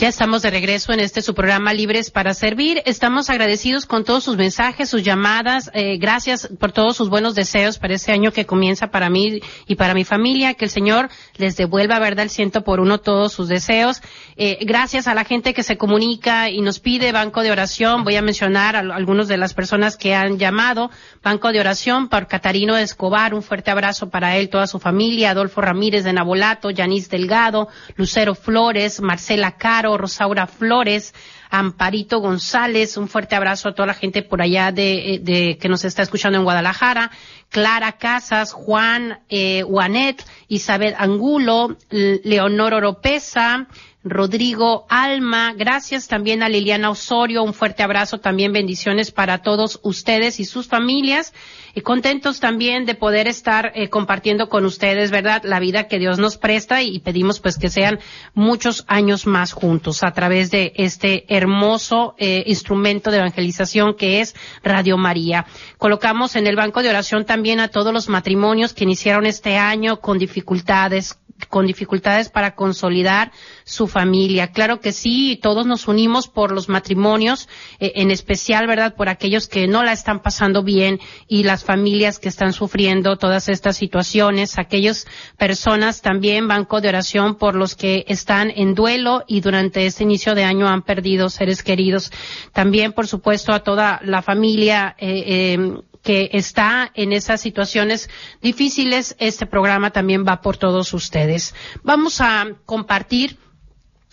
Ya 0.00 0.08
estamos 0.08 0.40
de 0.40 0.48
regreso 0.48 0.94
en 0.94 1.00
este 1.00 1.20
su 1.20 1.34
programa 1.34 1.74
Libres 1.74 2.10
para 2.10 2.32
Servir. 2.32 2.80
Estamos 2.86 3.28
agradecidos 3.28 3.84
con 3.84 4.02
todos 4.02 4.24
sus 4.24 4.38
mensajes, 4.38 4.88
sus 4.88 5.02
llamadas. 5.02 5.70
Eh, 5.74 5.98
gracias 5.98 6.48
por 6.58 6.72
todos 6.72 6.96
sus 6.96 7.10
buenos 7.10 7.34
deseos 7.34 7.78
para 7.78 7.92
este 7.92 8.10
año 8.10 8.32
que 8.32 8.46
comienza 8.46 8.86
para 8.86 9.10
mí 9.10 9.42
y 9.66 9.74
para 9.74 9.92
mi 9.92 10.04
familia. 10.04 10.54
Que 10.54 10.64
el 10.64 10.70
Señor 10.70 11.10
les 11.36 11.58
devuelva, 11.58 11.98
verdad, 11.98 12.22
el 12.22 12.30
ciento 12.30 12.64
por 12.64 12.80
uno 12.80 12.96
todos 12.96 13.34
sus 13.34 13.48
deseos. 13.48 14.00
Eh, 14.36 14.56
gracias 14.62 15.06
a 15.06 15.12
la 15.12 15.24
gente 15.24 15.52
que 15.52 15.62
se 15.62 15.76
comunica 15.76 16.48
y 16.48 16.62
nos 16.62 16.80
pide 16.80 17.12
banco 17.12 17.42
de 17.42 17.50
oración. 17.50 18.02
Voy 18.02 18.16
a 18.16 18.22
mencionar 18.22 18.76
a 18.76 18.78
algunas 18.78 19.28
de 19.28 19.36
las 19.36 19.52
personas 19.52 19.98
que 19.98 20.14
han 20.14 20.38
llamado. 20.38 20.90
Banco 21.22 21.52
de 21.52 21.60
oración 21.60 22.08
por 22.08 22.26
Catarino 22.26 22.74
Escobar. 22.78 23.34
Un 23.34 23.42
fuerte 23.42 23.70
abrazo 23.70 24.08
para 24.08 24.38
él, 24.38 24.48
toda 24.48 24.66
su 24.66 24.78
familia. 24.78 25.32
Adolfo 25.32 25.60
Ramírez 25.60 26.04
de 26.04 26.14
Nabolato, 26.14 26.70
Yanis 26.70 27.10
Delgado, 27.10 27.68
Lucero 27.96 28.34
Flores, 28.34 29.02
Marcela 29.02 29.58
Caro. 29.58 29.89
Rosaura 29.98 30.46
Flores, 30.46 31.14
Amparito 31.50 32.20
González, 32.20 32.96
un 32.96 33.08
fuerte 33.08 33.34
abrazo 33.34 33.68
a 33.68 33.74
toda 33.74 33.86
la 33.86 33.94
gente 33.94 34.22
por 34.22 34.40
allá 34.42 34.72
de, 34.72 35.20
de 35.22 35.58
que 35.58 35.68
nos 35.68 35.84
está 35.84 36.02
escuchando 36.02 36.38
en 36.38 36.44
Guadalajara, 36.44 37.10
Clara 37.48 37.92
Casas, 37.92 38.52
Juan 38.52 39.20
eh, 39.28 39.62
Juanet, 39.62 40.24
Isabel 40.48 40.94
Angulo, 40.98 41.76
Leonor 41.90 42.74
Oropesa, 42.74 43.66
Rodrigo 44.02 44.86
Alma, 44.88 45.52
gracias 45.54 46.08
también 46.08 46.42
a 46.42 46.48
Liliana 46.48 46.88
Osorio, 46.88 47.42
un 47.42 47.52
fuerte 47.52 47.82
abrazo, 47.82 48.18
también 48.18 48.52
bendiciones 48.52 49.10
para 49.10 49.42
todos 49.42 49.78
ustedes 49.82 50.40
y 50.40 50.46
sus 50.46 50.68
familias, 50.68 51.34
y 51.74 51.80
contentos 51.82 52.40
también 52.40 52.84
de 52.84 52.94
poder 52.94 53.28
estar 53.28 53.72
eh, 53.74 53.88
compartiendo 53.88 54.48
con 54.48 54.64
ustedes, 54.64 55.10
¿verdad?, 55.10 55.42
la 55.44 55.60
vida 55.60 55.88
que 55.88 55.98
Dios 55.98 56.18
nos 56.18 56.36
presta 56.36 56.82
y 56.82 56.98
pedimos 57.00 57.40
pues 57.40 57.58
que 57.58 57.68
sean 57.68 58.00
muchos 58.34 58.84
años 58.88 59.26
más 59.26 59.52
juntos 59.52 60.02
a 60.02 60.12
través 60.12 60.50
de 60.50 60.72
este 60.76 61.24
hermoso 61.34 62.14
eh, 62.18 62.44
instrumento 62.46 63.10
de 63.10 63.18
evangelización 63.18 63.94
que 63.94 64.20
es 64.20 64.34
Radio 64.62 64.96
María. 64.96 65.46
Colocamos 65.78 66.36
en 66.36 66.46
el 66.46 66.56
banco 66.56 66.82
de 66.82 66.90
oración 66.90 67.24
también 67.24 67.60
a 67.60 67.68
todos 67.68 67.92
los 67.92 68.08
matrimonios 68.08 68.74
que 68.74 68.84
iniciaron 68.84 69.26
este 69.26 69.56
año 69.56 70.00
con 70.00 70.18
dificultades, 70.18 71.18
con 71.48 71.66
dificultades 71.66 72.28
para 72.28 72.54
consolidar 72.54 73.32
su 73.64 73.86
familia. 73.86 74.52
Claro 74.52 74.80
que 74.80 74.92
sí, 74.92 75.38
todos 75.40 75.66
nos 75.66 75.88
unimos 75.88 76.28
por 76.28 76.52
los 76.52 76.68
matrimonios, 76.68 77.48
eh, 77.78 77.92
en 77.96 78.10
especial, 78.10 78.66
¿verdad?, 78.66 78.94
por 78.94 79.08
aquellos 79.08 79.48
que 79.48 79.66
no 79.66 79.82
la 79.82 79.92
están 79.92 80.20
pasando 80.20 80.62
bien 80.62 81.00
y 81.28 81.44
las 81.44 81.59
familias 81.64 82.18
que 82.18 82.28
están 82.28 82.52
sufriendo 82.52 83.16
todas 83.16 83.48
estas 83.48 83.76
situaciones, 83.76 84.58
aquellas 84.58 85.06
personas 85.36 86.02
también, 86.02 86.48
banco 86.48 86.80
de 86.80 86.88
oración 86.88 87.36
por 87.36 87.54
los 87.54 87.74
que 87.74 88.04
están 88.08 88.50
en 88.54 88.74
duelo 88.74 89.24
y 89.26 89.40
durante 89.40 89.86
este 89.86 90.04
inicio 90.04 90.34
de 90.34 90.44
año 90.44 90.68
han 90.68 90.82
perdido 90.82 91.30
seres 91.30 91.62
queridos. 91.62 92.10
También, 92.52 92.92
por 92.92 93.06
supuesto, 93.06 93.52
a 93.52 93.60
toda 93.62 94.00
la 94.04 94.22
familia, 94.22 94.94
eh, 94.98 95.24
eh, 95.26 95.80
que 96.02 96.30
está 96.32 96.90
en 96.94 97.12
esas 97.12 97.40
situaciones 97.40 98.08
difíciles, 98.40 99.16
este 99.18 99.46
programa 99.46 99.90
también 99.90 100.24
va 100.26 100.40
por 100.40 100.56
todos 100.56 100.94
ustedes. 100.94 101.54
Vamos 101.82 102.20
a 102.20 102.46
compartir 102.64 103.36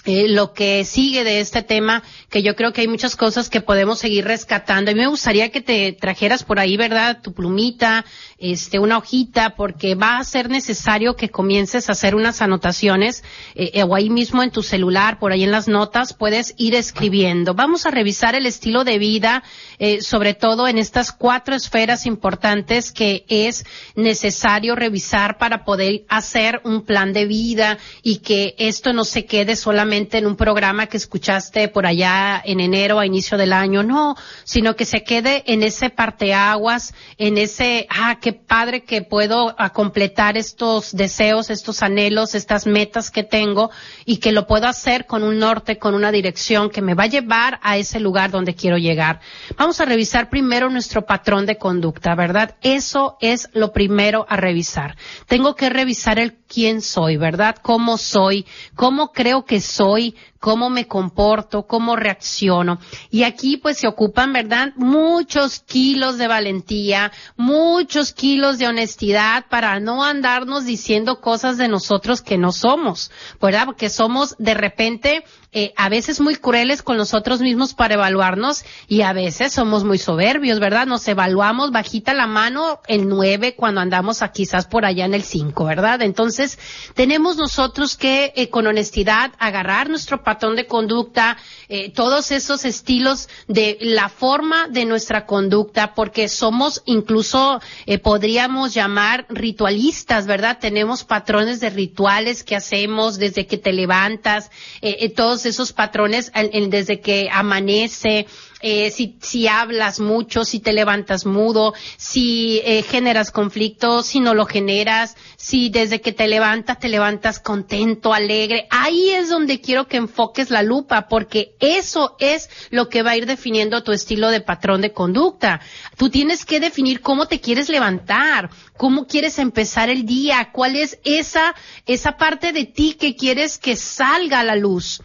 eh, 0.07 0.29
lo 0.29 0.53
que 0.53 0.85
sigue 0.85 1.25
de 1.25 1.41
este 1.41 1.61
tema, 1.63 2.01
que 2.29 2.41
yo 2.41 2.55
creo 2.55 2.71
que 2.71 2.79
hay 2.79 2.87
muchas 2.87 3.17
cosas 3.17 3.49
que 3.49 3.59
podemos 3.59 3.99
seguir 3.99 4.23
rescatando. 4.23 4.89
A 4.89 4.93
me 4.93 5.05
gustaría 5.05 5.49
que 5.51 5.59
te 5.59 5.91
trajeras 5.91 6.45
por 6.45 6.59
ahí, 6.59 6.77
¿verdad? 6.77 7.19
Tu 7.21 7.33
plumita, 7.33 8.05
este, 8.37 8.79
una 8.79 8.99
hojita, 8.99 9.55
porque 9.57 9.95
va 9.95 10.17
a 10.17 10.23
ser 10.23 10.49
necesario 10.49 11.17
que 11.17 11.27
comiences 11.27 11.89
a 11.89 11.91
hacer 11.91 12.15
unas 12.15 12.41
anotaciones, 12.41 13.21
eh, 13.53 13.83
o 13.83 13.95
ahí 13.95 14.09
mismo 14.09 14.43
en 14.43 14.51
tu 14.51 14.63
celular, 14.63 15.19
por 15.19 15.33
ahí 15.33 15.43
en 15.43 15.51
las 15.51 15.67
notas, 15.67 16.13
puedes 16.13 16.53
ir 16.57 16.73
escribiendo. 16.73 17.53
Vamos 17.53 17.85
a 17.85 17.91
revisar 17.91 18.33
el 18.33 18.45
estilo 18.45 18.85
de 18.85 18.99
vida, 18.99 19.43
eh, 19.77 20.01
sobre 20.01 20.33
todo 20.33 20.69
en 20.69 20.77
estas 20.77 21.11
cuatro 21.11 21.53
esferas 21.53 22.05
importantes 22.05 22.93
que 22.93 23.25
es 23.27 23.65
necesario 23.95 24.73
revisar 24.73 25.37
para 25.37 25.65
poder 25.65 26.05
hacer 26.07 26.61
un 26.63 26.85
plan 26.85 27.11
de 27.11 27.25
vida 27.25 27.77
y 28.03 28.19
que 28.19 28.55
esto 28.57 28.93
no 28.93 29.03
se 29.03 29.25
quede 29.25 29.57
solamente 29.57 29.96
en 29.97 30.27
un 30.27 30.35
programa 30.35 30.85
que 30.85 30.97
escuchaste 30.97 31.69
por 31.69 31.87
allá 31.87 32.39
en 32.45 32.59
enero 32.59 32.99
a 32.99 33.05
inicio 33.05 33.35
del 33.35 33.51
año, 33.51 33.81
no, 33.81 34.15
sino 34.43 34.75
que 34.75 34.85
se 34.85 35.03
quede 35.03 35.43
en 35.47 35.63
ese 35.63 35.89
parteaguas, 35.89 36.93
en 37.17 37.39
ese, 37.39 37.87
ah, 37.89 38.19
qué 38.21 38.31
padre 38.33 38.83
que 38.83 39.01
puedo 39.01 39.55
completar 39.73 40.37
estos 40.37 40.95
deseos, 40.95 41.49
estos 41.49 41.81
anhelos, 41.81 42.35
estas 42.35 42.67
metas 42.67 43.09
que 43.09 43.23
tengo 43.23 43.71
y 44.05 44.17
que 44.17 44.31
lo 44.31 44.45
puedo 44.45 44.67
hacer 44.67 45.07
con 45.07 45.23
un 45.23 45.39
norte, 45.39 45.79
con 45.79 45.95
una 45.95 46.11
dirección 46.11 46.69
que 46.69 46.83
me 46.83 46.93
va 46.93 47.03
a 47.03 47.07
llevar 47.07 47.59
a 47.63 47.77
ese 47.77 47.99
lugar 47.99 48.29
donde 48.29 48.53
quiero 48.53 48.77
llegar. 48.77 49.19
Vamos 49.57 49.81
a 49.81 49.85
revisar 49.85 50.29
primero 50.29 50.69
nuestro 50.69 51.05
patrón 51.05 51.45
de 51.47 51.57
conducta, 51.57 52.13
¿verdad? 52.13 52.55
Eso 52.61 53.17
es 53.19 53.49
lo 53.53 53.71
primero 53.71 54.27
a 54.29 54.37
revisar. 54.37 54.95
Tengo 55.25 55.55
que 55.55 55.69
revisar 55.69 56.19
el 56.19 56.35
quién 56.47 56.81
soy, 56.81 57.17
¿verdad? 57.17 57.55
Cómo 57.61 57.97
soy, 57.97 58.45
cómo 58.75 59.11
creo 59.11 59.45
que 59.45 59.61
soy, 59.61 59.86
hoy 59.87 60.15
cómo 60.47 60.69
me 60.69 60.87
comporto, 60.87 61.67
cómo 61.67 61.97
reacciono. 61.97 62.79
Y 63.11 63.23
aquí 63.23 63.57
pues 63.57 63.79
se 63.79 63.85
ocupan, 63.85 64.31
¿verdad? 64.31 64.69
Muchos 64.77 65.59
kilos 65.59 66.17
de 66.17 66.29
valentía, 66.29 67.11
muchos 67.35 68.13
kilos 68.13 68.57
de 68.57 68.67
honestidad 68.67 69.47
para 69.49 69.81
no 69.81 70.05
andarnos 70.05 70.63
diciendo 70.63 71.19
cosas 71.19 71.57
de 71.57 71.67
nosotros 71.67 72.21
que 72.21 72.37
no 72.37 72.53
somos, 72.53 73.11
¿verdad? 73.41 73.65
Porque 73.65 73.89
somos 73.89 74.37
de 74.39 74.53
repente 74.53 75.25
eh, 75.51 75.73
a 75.75 75.89
veces 75.89 76.21
muy 76.21 76.35
crueles 76.37 76.81
con 76.81 76.95
nosotros 76.95 77.41
mismos 77.41 77.73
para 77.73 77.95
evaluarnos 77.95 78.63
y 78.87 79.01
a 79.01 79.11
veces 79.11 79.51
somos 79.51 79.83
muy 79.83 79.97
soberbios, 79.97 80.61
¿verdad? 80.61 80.85
Nos 80.85 81.05
evaluamos 81.09 81.71
bajita 81.71 82.13
la 82.13 82.27
mano 82.27 82.79
el 82.87 83.09
9 83.09 83.55
cuando 83.55 83.81
andamos 83.81 84.21
a, 84.21 84.31
quizás 84.31 84.65
por 84.65 84.85
allá 84.85 85.03
en 85.03 85.13
el 85.13 85.23
5, 85.23 85.65
¿verdad? 85.65 86.01
Entonces, 86.03 86.57
tenemos 86.93 87.35
nosotros 87.35 87.97
que 87.97 88.31
eh, 88.35 88.49
con 88.49 88.65
honestidad 88.65 89.31
agarrar 89.39 89.89
nuestro 89.89 90.23
patrón 90.23 90.36
de 90.37 90.67
conducta, 90.67 91.37
eh, 91.67 91.91
todos 91.91 92.31
esos 92.31 92.63
estilos 92.63 93.27
de 93.47 93.77
la 93.81 94.07
forma 94.07 94.67
de 94.67 94.85
nuestra 94.85 95.25
conducta, 95.25 95.93
porque 95.95 96.29
somos 96.29 96.81
incluso, 96.85 97.59
eh, 97.85 97.97
podríamos 97.97 98.73
llamar 98.73 99.25
ritualistas, 99.29 100.27
¿verdad? 100.27 100.59
Tenemos 100.59 101.03
patrones 101.03 101.59
de 101.59 101.69
rituales 101.71 102.43
que 102.43 102.55
hacemos 102.55 103.17
desde 103.17 103.47
que 103.47 103.57
te 103.57 103.73
levantas, 103.73 104.51
eh, 104.81 105.09
todos 105.09 105.45
esos 105.45 105.73
patrones 105.73 106.31
desde 106.69 106.99
que 106.99 107.29
amanece, 107.31 108.27
eh, 108.61 108.89
si, 108.89 109.17
si 109.21 109.47
hablas 109.47 109.99
mucho, 109.99 110.43
si 110.43 110.59
te 110.59 110.73
levantas 110.73 111.25
mudo, 111.25 111.73
si 111.97 112.61
eh, 112.65 112.81
generas 112.81 113.31
conflicto, 113.31 114.01
si 114.01 114.19
no 114.19 114.33
lo 114.33 114.45
generas, 114.45 115.15
si 115.35 115.69
desde 115.69 116.01
que 116.01 116.11
te 116.11 116.27
levantas 116.27 116.79
te 116.79 116.89
levantas 116.89 117.39
contento, 117.39 118.13
alegre. 118.13 118.67
Ahí 118.71 119.11
es 119.11 119.29
donde 119.29 119.61
quiero 119.61 119.87
que 119.87 119.97
enfoques 119.97 120.49
la 120.49 120.63
lupa, 120.63 121.07
porque 121.07 121.55
eso 121.59 122.15
es 122.19 122.49
lo 122.71 122.89
que 122.89 123.03
va 123.03 123.11
a 123.11 123.17
ir 123.17 123.27
definiendo 123.27 123.83
tu 123.83 123.91
estilo 123.91 124.29
de 124.29 124.41
patrón 124.41 124.81
de 124.81 124.91
conducta. 124.93 125.61
Tú 125.95 126.09
tienes 126.09 126.45
que 126.45 126.59
definir 126.59 127.01
cómo 127.01 127.27
te 127.27 127.39
quieres 127.39 127.69
levantar, 127.69 128.49
cómo 128.75 129.05
quieres 129.05 129.37
empezar 129.37 129.89
el 129.89 130.05
día, 130.05 130.49
cuál 130.51 130.75
es 130.75 130.99
esa, 131.03 131.53
esa 131.85 132.17
parte 132.17 132.53
de 132.53 132.65
ti 132.65 132.93
que 132.93 133.15
quieres 133.15 133.57
que 133.57 133.75
salga 133.75 134.39
a 134.39 134.43
la 134.43 134.55
luz. 134.55 135.01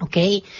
¿Ok? 0.00 0.16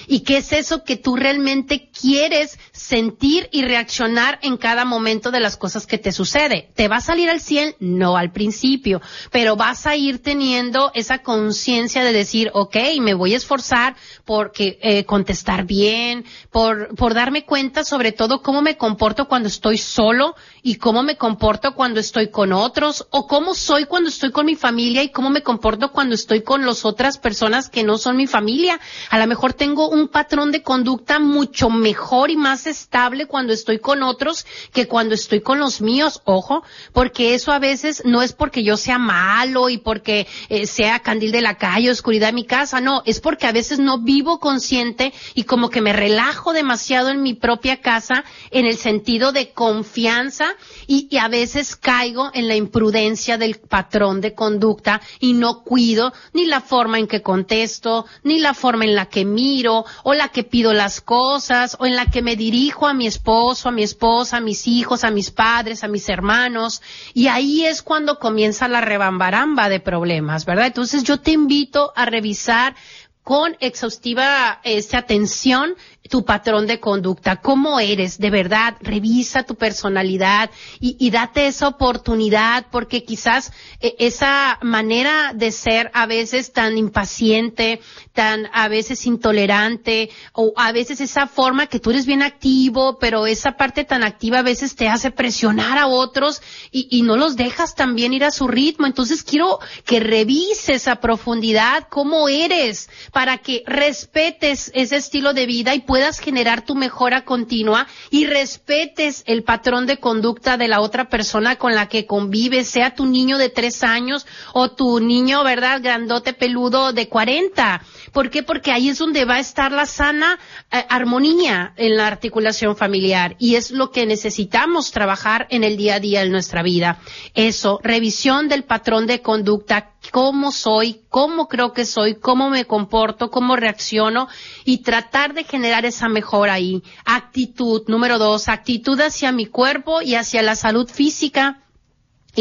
¿Y 0.09 0.21
qué 0.21 0.39
es 0.39 0.53
eso 0.53 0.83
que 0.83 0.97
tú 0.97 1.15
realmente 1.15 1.91
quieres 1.91 2.59
sentir 2.73 3.49
y 3.53 3.63
reaccionar 3.63 4.41
en 4.43 4.57
cada 4.57 4.85
momento 4.85 5.31
de 5.31 5.39
las 5.39 5.57
cosas 5.57 5.87
que 5.87 5.97
te 5.97 6.11
sucede? 6.11 6.71
¿Te 6.75 6.89
va 6.89 6.97
a 6.97 7.01
salir 7.01 7.31
al 7.31 7.41
100? 7.41 7.77
No 7.79 8.17
al 8.17 8.33
principio, 8.33 9.01
pero 9.31 9.55
vas 9.55 9.87
a 9.87 9.95
ir 9.95 10.21
teniendo 10.23 10.91
esa 10.93 11.19
conciencia 11.19 12.03
de 12.03 12.13
decir, 12.13 12.51
ok, 12.53 12.77
me 13.01 13.15
voy 13.15 13.35
a 13.35 13.37
esforzar 13.37 13.95
por 14.25 14.51
eh, 14.59 15.05
contestar 15.05 15.67
bien, 15.67 16.25
por, 16.51 16.97
por 16.97 17.15
darme 17.15 17.45
cuenta 17.45 17.85
sobre 17.85 18.11
todo 18.11 18.43
cómo 18.43 18.61
me 18.61 18.77
comporto 18.77 19.29
cuando 19.29 19.47
estoy 19.47 19.79
solo 19.79 20.35
y 20.65 20.77
cómo 20.77 21.05
me 21.05 21.17
comporto 21.17 21.77
cuando 21.77 22.01
estoy 22.01 22.31
con 22.31 22.53
otros 22.53 23.07
o 23.11 23.29
cómo 23.29 23.55
soy 23.55 23.85
cuando 23.85 24.09
estoy 24.09 24.33
con 24.33 24.47
mi 24.47 24.57
familia 24.57 25.05
y 25.05 25.11
cómo 25.11 25.31
me 25.31 25.43
comporto 25.43 25.93
cuando 25.93 26.17
estoy 26.17 26.43
con 26.43 26.67
las 26.67 26.85
otras 26.85 27.19
personas 27.19 27.69
que 27.69 27.85
no 27.85 27.99
son 27.99 28.17
mi 28.17 28.27
familia. 28.27 28.81
A 29.11 29.28
mejor 29.29 29.53
tengo 29.53 29.89
un 29.89 30.09
patrón 30.09 30.51
de 30.51 30.63
conducta 30.63 31.21
mucho 31.21 31.71
mejor 31.71 32.31
y 32.31 32.37
más 32.37 32.67
estable 32.67 33.27
cuando 33.27 33.53
estoy 33.53 33.79
con 33.79 34.03
otros 34.03 34.47
que 34.73 34.89
cuando 34.89 35.15
estoy 35.15 35.41
con 35.41 35.61
los 35.61 35.81
míos, 35.81 36.21
ojo, 36.25 36.65
porque 36.93 37.35
eso 37.35 37.53
a 37.53 37.59
veces 37.59 38.03
no 38.05 38.23
es 38.23 38.33
porque 38.33 38.65
yo 38.65 38.77
sea 38.77 38.99
malo 38.99 39.69
y 39.69 39.79
porque 39.79 40.27
eh, 40.49 40.67
sea 40.67 41.01
candil 41.01 41.31
de 41.31 41.43
la 41.43 41.57
calle, 41.57 41.91
oscuridad 41.91 42.29
de 42.29 42.33
mi 42.33 42.45
casa, 42.45 42.81
no, 42.81 43.03
es 43.07 43.21
porque 43.21 43.47
a 43.47 43.53
veces 43.53 43.79
no 43.79 43.99
vivo 43.99 44.41
consciente 44.41 45.13
y 45.35 45.45
como 45.45 45.71
que 45.71 45.81
me 45.81 45.93
relajo 45.93 46.53
demasiado 46.53 47.11
en 47.11 47.23
mi 47.23 47.35
propia 47.35 47.81
casa 47.81 48.25
en 48.51 48.67
el 48.67 48.77
sentido 48.77 49.33
de 49.33 49.51
confianza 49.51 50.49
y 50.87 51.17
a 51.19 51.29
veces 51.29 51.77
caigo 51.77 52.31
en 52.33 52.49
la 52.49 52.57
imprudencia 52.57 53.39
del 53.39 53.57
patrón 53.57 54.21
de 54.21 54.35
conducta 54.35 55.01
y 55.21 55.35
no 55.35 55.63
cuido 55.63 56.13
ni 56.33 56.47
la 56.47 56.61
forma 56.61 56.99
en 56.99 57.07
que 57.07 57.23
contesto, 57.23 58.07
ni 58.23 58.39
la 58.39 58.55
forma 58.55 58.85
en 58.85 58.95
la 58.95 59.07
que 59.07 59.18
que 59.19 59.25
miro 59.25 59.85
o 60.05 60.15
la 60.15 60.29
que 60.29 60.45
pido 60.45 60.73
las 60.73 61.01
cosas 61.01 61.77
o 61.81 61.87
en 61.87 61.97
la 61.97 62.07
que 62.07 62.23
me 62.23 62.37
dirijo 62.37 62.87
a 62.87 62.95
mi 62.95 63.09
esposo, 63.09 63.69
a 63.69 63.73
mi 63.73 63.83
esposa, 63.83 64.37
a 64.37 64.41
mis 64.41 64.69
hijos, 64.69 65.03
a 65.03 65.11
mis 65.11 65.33
padres, 65.33 65.83
a 65.83 65.89
mis 65.89 66.09
hermanos. 66.09 66.83
Y 67.15 67.27
ahí 67.27 67.67
es 67.67 67.83
cuando 67.83 68.21
comienza 68.21 68.69
la 68.69 68.81
rebambaramba 68.81 69.69
de 69.69 69.81
problemas, 69.81 70.45
¿verdad? 70.45 70.67
Entonces 70.67 71.03
yo 71.03 71.19
te 71.19 71.33
invito 71.33 71.93
a 71.97 72.05
revisar 72.05 72.77
con 73.25 73.57
exhaustiva 73.59 74.61
este, 74.63 74.97
atención 74.97 75.75
tu 76.09 76.25
patrón 76.25 76.67
de 76.67 76.81
conducta, 76.81 77.37
cómo 77.37 77.81
eres, 77.81 78.19
de 78.19 78.31
verdad, 78.31 78.77
revisa 78.81 79.43
tu 79.43 79.55
personalidad 79.55 80.51
y, 80.81 81.09
date 81.11 81.47
esa 81.47 81.69
oportunidad 81.69 82.67
porque 82.71 83.03
quizás 83.03 83.53
eh, 83.81 83.95
esa 83.99 84.59
manera 84.63 85.33
de 85.35 85.51
ser 85.53 85.91
a 85.95 86.07
veces 86.07 86.53
tan 86.53 86.77
impaciente, 86.77 87.81
tan 88.13 88.49
a 88.53 88.69
veces 88.69 89.07
intolerante 89.07 90.11
o 90.33 90.53
a 90.57 90.73
veces 90.73 91.01
esa 91.01 91.27
forma 91.27 91.67
que 91.67 91.81
tú 91.81 91.91
eres 91.91 92.05
bien 92.05 92.23
activo, 92.23 92.99
pero 92.99 93.27
esa 93.27 93.53
parte 93.53 93.85
tan 93.85 94.03
activa 94.03 94.41
a 94.41 94.43
veces 94.43 94.77
te 94.77 94.89
hace 94.89 95.11
presionar 95.11 95.79
a 95.79 95.87
otros 95.87 96.43
y, 96.71 96.89
y 96.91 97.03
no 97.03 97.17
los 97.17 97.37
dejas 97.37 97.75
también 97.75 98.13
ir 98.13 98.25
a 98.25 98.31
su 98.31 98.49
ritmo. 98.49 98.87
Entonces 98.87 99.23
quiero 99.23 99.59
que 99.85 100.01
revises 100.01 100.89
a 100.89 100.97
profundidad 100.97 101.89
cómo 101.89 102.29
eres 102.29 102.91
para 103.13 103.39
que 103.39 103.63
respetes 103.67 104.71
ese 104.75 104.97
estilo 104.97 105.33
de 105.33 105.47
vida 105.47 105.75
y 105.75 105.81
puedas 105.81 105.98
generar 106.21 106.65
tu 106.65 106.75
mejora 106.75 107.25
continua 107.25 107.87
y 108.11 108.27
respetes 108.27 109.23
el 109.27 109.43
patrón 109.43 109.87
de 109.87 109.99
conducta 109.99 110.57
de 110.57 110.69
la 110.69 110.81
otra 110.81 111.09
persona 111.09 111.57
con 111.57 111.75
la 111.75 111.89
que 111.89 112.07
convives, 112.07 112.69
sea 112.69 112.95
tu 112.95 113.07
niño 113.07 113.39
de 113.39 113.49
tres 113.49 113.83
años 113.83 114.27
o 114.53 114.71
tu 114.71 115.01
niño, 115.01 115.45
¿verdad? 115.45 115.81
Grandote 115.83 116.33
peludo 116.33 116.93
de 116.93 117.09
cuarenta. 117.09 117.83
¿Por 118.13 118.31
qué? 118.31 118.43
Porque 118.43 118.73
ahí 118.73 118.89
es 118.89 118.99
donde 118.99 119.25
va 119.25 119.35
a 119.35 119.41
estar 119.41 119.73
la 119.73 119.87
sana 119.87 120.39
eh, 120.71 120.85
armonía 120.89 121.73
en 121.77 121.97
la 121.97 122.07
articulación 122.07 122.77
familiar 122.77 123.37
y 123.39 123.57
es 123.57 123.71
lo 123.71 123.91
que 123.91 124.07
necesitamos 124.07 124.91
trabajar 124.91 125.47
en 125.51 125.65
el 125.65 125.77
día 125.77 125.97
a 125.97 126.01
día 126.01 126.23
en 126.23 126.33
nuestra 126.33 126.63
vida. 126.63 127.01
Eso, 127.35 127.81
revisión 127.83 128.49
del 128.49 128.65
patrón 128.65 129.07
de 129.07 129.21
conducta, 129.21 129.93
cómo 130.11 130.53
soy, 130.53 131.03
cómo 131.09 131.49
creo 131.49 131.73
que 131.73 131.85
soy, 131.85 132.15
cómo 132.15 132.51
me 132.51 132.65
comporto, 132.65 133.31
cómo 133.31 133.57
reacciono 133.57 134.29
y 134.65 134.79
tratar 134.79 135.35
de 135.35 135.45
generar 135.45 135.78
esa 135.85 136.09
mejora 136.09 136.55
ahí. 136.55 136.83
Actitud, 137.05 137.83
número 137.89 138.19
dos, 138.19 138.49
actitud 138.49 139.01
hacia 139.01 139.33
mi 139.33 139.47
cuerpo 139.47 140.03
y 140.03 140.15
hacia 140.15 140.43
la 140.43 140.57
salud 140.57 140.89
física 140.89 141.63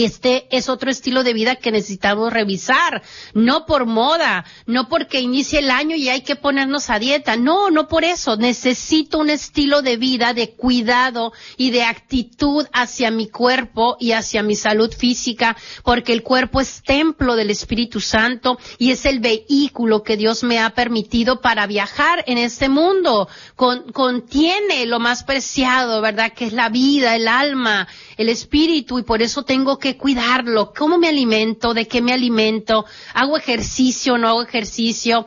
este 0.06 0.48
es 0.56 0.70
otro 0.70 0.92
estilo 0.92 1.24
de 1.24 1.34
vida 1.34 1.56
que 1.56 1.72
necesitamos 1.72 2.32
revisar, 2.32 3.02
no 3.34 3.66
por 3.66 3.86
moda, 3.86 4.46
no 4.66 4.90
porque 4.90 5.22
inicie 5.22 5.60
el 5.60 5.72
año 5.72 5.96
y 5.96 6.10
hay 6.10 6.22
que 6.22 6.36
ponernos 6.36 6.90
a 6.90 7.00
dieta, 7.00 7.36
no, 7.36 7.72
no 7.72 7.88
por 7.88 8.04
eso, 8.04 8.36
necesito 8.36 9.18
un 9.18 9.30
estilo 9.30 9.82
de 9.82 9.98
vida 9.98 10.34
de 10.34 10.52
cuidado 10.52 11.34
y 11.58 11.72
de 11.72 11.84
actitud 11.84 12.68
hacia 12.74 13.12
mi 13.12 13.28
cuerpo 13.28 13.98
y 14.00 14.12
hacia 14.12 14.44
mi 14.44 14.56
salud 14.56 14.94
física, 14.94 15.58
porque 15.84 16.14
el 16.14 16.24
cuerpo 16.24 16.62
es 16.62 16.84
templo 16.84 17.36
del 17.36 17.50
Espíritu 17.50 18.00
Santo 18.00 18.60
y 18.78 18.92
es 18.92 19.06
el 19.06 19.20
vehículo 19.20 20.04
que 20.04 20.18
Dios 20.18 20.44
me 20.44 20.60
ha 20.60 20.72
permitido 20.72 21.42
para 21.42 21.68
viajar 21.68 22.24
en 22.28 22.38
este 22.38 22.70
mundo, 22.70 23.28
contiene 23.56 24.86
lo 24.86 25.00
más 25.00 25.24
preciado, 25.24 26.02
¿verdad? 26.02 26.34
Que 26.34 26.46
es 26.46 26.54
la 26.54 26.70
vida, 26.70 27.16
el 27.16 27.28
alma, 27.28 27.88
el 28.18 28.30
espíritu 28.30 29.00
y 29.00 29.04
por 29.04 29.22
eso 29.22 29.44
tengo 29.44 29.78
que 29.80 29.87
cuidarlo. 29.95 30.73
¿Cómo 30.76 30.97
me 30.97 31.08
alimento? 31.08 31.73
¿De 31.73 31.88
qué 31.88 32.02
me 32.02 32.12
alimento? 32.12 32.86
¿Hago 33.13 33.38
ejercicio? 33.38 34.17
¿No 34.17 34.28
hago 34.28 34.41
ejercicio? 34.43 35.26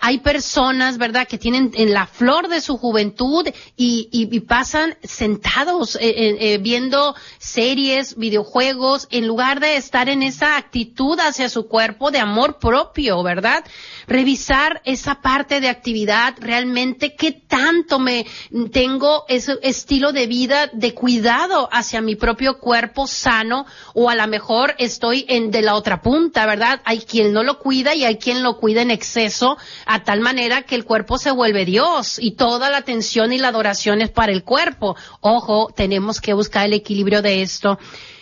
Hay 0.00 0.18
personas, 0.20 0.96
¿verdad?, 0.96 1.28
que 1.28 1.36
tienen 1.36 1.70
en 1.74 1.92
la 1.92 2.06
flor 2.06 2.48
de 2.48 2.62
su 2.62 2.78
juventud 2.78 3.46
y, 3.76 4.08
y, 4.10 4.40
pasan 4.40 4.96
sentados 5.02 5.96
eh, 5.96 6.08
eh, 6.08 6.36
eh, 6.40 6.58
viendo 6.58 7.14
series, 7.38 8.16
videojuegos, 8.16 9.08
en 9.10 9.26
lugar 9.26 9.60
de 9.60 9.76
estar 9.76 10.08
en 10.08 10.22
esa 10.22 10.56
actitud 10.56 11.18
hacia 11.20 11.48
su 11.50 11.68
cuerpo 11.68 12.10
de 12.10 12.18
amor 12.18 12.58
propio, 12.58 13.22
¿verdad? 13.22 13.64
Revisar 14.06 14.80
esa 14.84 15.20
parte 15.20 15.60
de 15.60 15.68
actividad, 15.68 16.34
realmente 16.38 17.14
qué 17.14 17.32
tanto 17.32 17.98
me 17.98 18.26
tengo 18.72 19.24
ese 19.28 19.58
estilo 19.62 20.12
de 20.12 20.26
vida 20.26 20.70
de 20.72 20.94
cuidado 20.94 21.68
hacia 21.72 22.00
mi 22.00 22.16
propio 22.16 22.58
cuerpo 22.58 23.06
sano 23.06 23.66
o 23.92 24.08
a 24.08 24.14
lo 24.14 24.26
mejor 24.28 24.74
estoy 24.78 25.26
en 25.28 25.50
de 25.50 25.62
la 25.62 25.74
otra 25.74 26.00
punta, 26.00 26.46
¿verdad? 26.46 26.80
Hay 26.84 27.00
quien 27.00 27.32
no 27.32 27.42
lo 27.42 27.58
cuida 27.58 27.94
y 27.94 28.04
hay 28.04 28.16
quien 28.16 28.42
lo 28.42 28.56
cuida 28.58 28.82
en 28.82 28.90
exceso 28.90 29.58
a 29.86 30.04
tal 30.04 30.20
manera 30.20 30.62
que 30.62 30.74
el 30.74 30.84
cuerpo 30.84 31.18
se 31.18 31.30
vuelve 31.30 31.64
Dios 31.64 32.18
y 32.18 32.32
toda 32.32 32.70
la 32.70 32.78
atención 32.78 33.32
y 33.32 33.38
la 33.38 33.48
adoración 33.48 34.00
es 34.02 34.10
para 34.10 34.32
el 34.32 34.44
cuerpo. 34.44 34.96
Ojo, 35.20 35.68
tenemos 35.74 36.20
que 36.20 36.34
buscar 36.34 36.66
el 36.66 36.74
equilibrio 36.74 37.22
de 37.22 37.42
esto. 37.42 37.78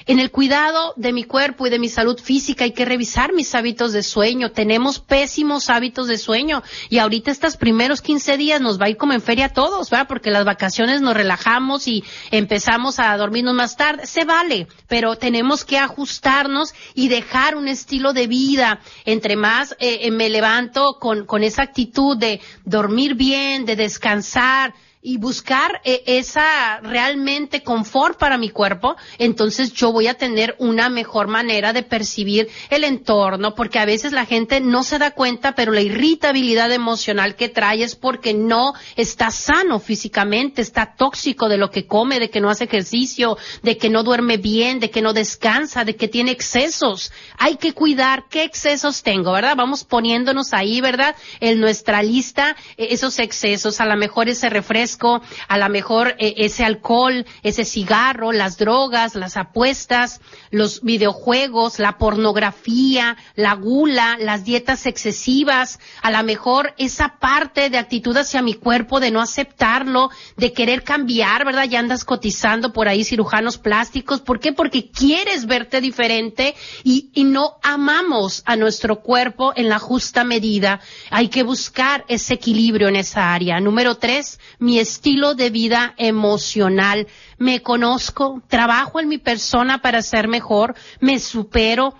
En 0.07 0.19
el 0.19 0.31
cuidado 0.31 0.95
de 0.97 1.13
mi 1.13 1.25
cuerpo 1.25 1.67
y 1.67 1.71
de 1.71 1.79
mi 1.79 1.89
salud 1.89 2.19
física 2.19 2.65
hay 2.65 2.73
que 2.73 2.85
revisar 2.85 3.33
mis 3.33 3.55
hábitos 3.55 3.93
de 3.93 4.03
sueño. 4.03 4.51
Tenemos 4.51 4.99
pésimos 4.99 5.71
hábitos 5.71 6.09
de 6.09 6.19
sueño 6.19 6.63
y 6.89 6.99
ahorita 6.99 7.31
estos 7.31 7.57
primeros 7.57 8.03
15 8.03 8.37
días 8.37 8.61
nos 8.61 8.81
va 8.81 8.87
a 8.87 8.91
ir 8.91 8.97
como 8.97 9.13
en 9.13 9.23
feria 9.23 9.47
a 9.47 9.53
todos, 9.53 9.91
¿verdad? 9.91 10.09
Porque 10.09 10.31
las 10.31 10.45
vacaciones 10.45 11.01
nos 11.01 11.15
relajamos 11.15 11.87
y 11.87 12.05
empezamos 12.31 12.99
a 12.99 13.17
dormirnos 13.17 13.55
más 13.55 13.77
tarde. 13.77 14.07
Se 14.07 14.25
vale, 14.25 14.67
pero 14.89 15.17
tenemos 15.17 15.65
que 15.65 15.79
ajustarnos 15.79 16.75
y 16.95 17.09
dejar 17.09 17.57
un 17.57 17.69
estilo 17.69 18.13
de 18.13 18.27
vida. 18.27 18.81
Entre 19.05 19.37
más 19.37 19.73
eh, 19.79 20.01
eh, 20.03 20.11
me 20.11 20.29
levanto 20.31 20.99
con, 20.99 21.27
con 21.27 21.45
esa 21.45 21.63
actitud 21.63 22.17
de 22.17 22.41
dormir 22.65 23.15
bien, 23.15 23.65
de 23.65 23.77
descansar, 23.77 24.75
y 25.05 25.17
buscar 25.17 25.81
eh, 25.83 26.05
esa 26.07 26.79
realmente 26.81 27.65
confort 27.65 28.17
para 28.17 28.39
mi 28.39 28.51
cuerpo, 28.51 28.95
entonces 29.19 29.73
yo 29.73 29.91
voy 29.91 30.07
a 30.07 30.15
tener 30.15 30.55
una 30.61 30.89
mejor 30.89 31.27
manera 31.27 31.73
de 31.73 31.83
percibir 31.83 32.49
el 32.71 32.85
entorno, 32.85 33.57
porque 33.57 33.81
a 33.81 33.85
veces 33.85 34.13
la 34.13 34.27
gente 34.27 34.61
no 34.61 34.85
se 34.85 35.01
da 35.01 35.11
cuenta, 35.11 35.57
pero 35.57 35.73
la 35.73 35.81
irritabilidad 35.81 36.71
emocional 36.71 37.35
que 37.35 37.49
trae 37.49 37.83
es 37.83 37.97
porque 37.97 38.33
no 38.33 38.75
está 38.95 39.33
sano 39.33 39.81
físicamente, 39.81 40.63
está 40.63 40.95
tóxico 40.95 41.49
de 41.49 41.59
lo 41.59 41.73
que 41.73 41.89
come, 41.89 42.21
de 42.21 42.31
que 42.31 42.41
no 42.41 42.49
hace 42.49 42.65
ejercicio, 42.65 43.37
de 43.65 43.77
que 43.79 43.91
no 43.91 44.05
duerme 44.05 44.37
bien, 44.37 44.79
de 44.79 44.91
que 44.91 45.03
no 45.03 45.13
descansa, 45.13 45.85
de 45.85 45.97
que 45.97 46.07
tiene 46.07 46.31
excesos. 46.31 47.11
Hay 47.39 47.57
que 47.57 47.73
cuidar 47.73 48.27
qué 48.31 48.45
excesos 48.45 49.03
tengo, 49.03 49.33
¿verdad? 49.33 49.57
Vamos 49.57 49.83
poniéndonos 49.83 50.55
ahí, 50.55 50.81
¿verdad? 50.81 51.17
En 51.41 51.59
nuestra 51.59 52.05
lista 52.05 52.55
eh, 52.77 52.89
esos 52.91 53.19
excesos, 53.19 53.81
a 53.81 53.87
lo 53.87 53.97
mejor 53.97 54.29
ese 54.29 54.49
refresco 54.49 54.92
a 54.99 55.59
lo 55.59 55.69
mejor 55.69 56.15
eh, 56.19 56.35
ese 56.39 56.65
alcohol, 56.65 57.27
ese 57.43 57.65
cigarro, 57.65 58.33
las 58.33 58.59
drogas, 58.59 59.15
las 59.15 59.37
apuestas, 59.37 60.21
los 60.51 60.83
videojuegos, 60.83 61.79
la 61.79 61.99
pornografía, 61.99 63.17
la 63.35 63.55
gula, 63.55 64.17
las 64.19 64.45
dietas 64.45 64.87
excesivas, 64.87 65.81
a 66.03 66.11
lo 66.11 66.23
mejor 66.23 66.75
esa 66.79 67.19
parte 67.19 67.71
de 67.71 67.79
actitud 67.79 68.17
hacia 68.17 68.43
mi 68.43 68.55
cuerpo 68.55 69.01
de 69.01 69.11
no 69.11 69.21
aceptarlo, 69.21 70.11
de 70.37 70.53
querer 70.53 70.83
cambiar, 70.83 71.45
¿verdad? 71.45 71.65
Ya 71.65 71.79
andas 71.79 72.05
cotizando 72.05 72.73
por 72.73 72.89
ahí 72.89 73.05
cirujanos 73.05 73.59
plásticos. 73.59 74.21
¿Por 74.21 74.41
qué? 74.41 74.53
Porque 74.53 74.91
quieres 74.91 75.47
verte 75.47 75.81
diferente 75.81 76.55
y, 76.85 77.11
y 77.15 77.25
no 77.25 77.57
amamos 77.63 78.43
a 78.47 78.57
nuestro 78.57 79.01
cuerpo 79.01 79.53
en 79.57 79.69
la 79.69 79.79
justa 79.79 80.25
medida. 80.25 80.81
Hay 81.11 81.29
que 81.29 81.43
buscar 81.43 82.05
ese 82.09 82.35
equilibrio 82.35 82.89
en 82.89 82.97
esa 82.97 83.33
área. 83.33 83.61
Número 83.61 83.97
tres, 83.97 84.39
mi 84.59 84.79
estilo 84.83 85.35
de 85.35 85.51
vida 85.51 85.95
emocional. 85.97 87.07
Me 87.39 87.63
conozco, 87.63 88.43
trabajo 88.49 89.01
en 89.01 89.09
mi 89.09 89.19
persona 89.19 89.81
para 89.81 90.03
ser 90.03 90.29
mejor, 90.29 90.75
me 91.01 91.19
supero, 91.19 91.95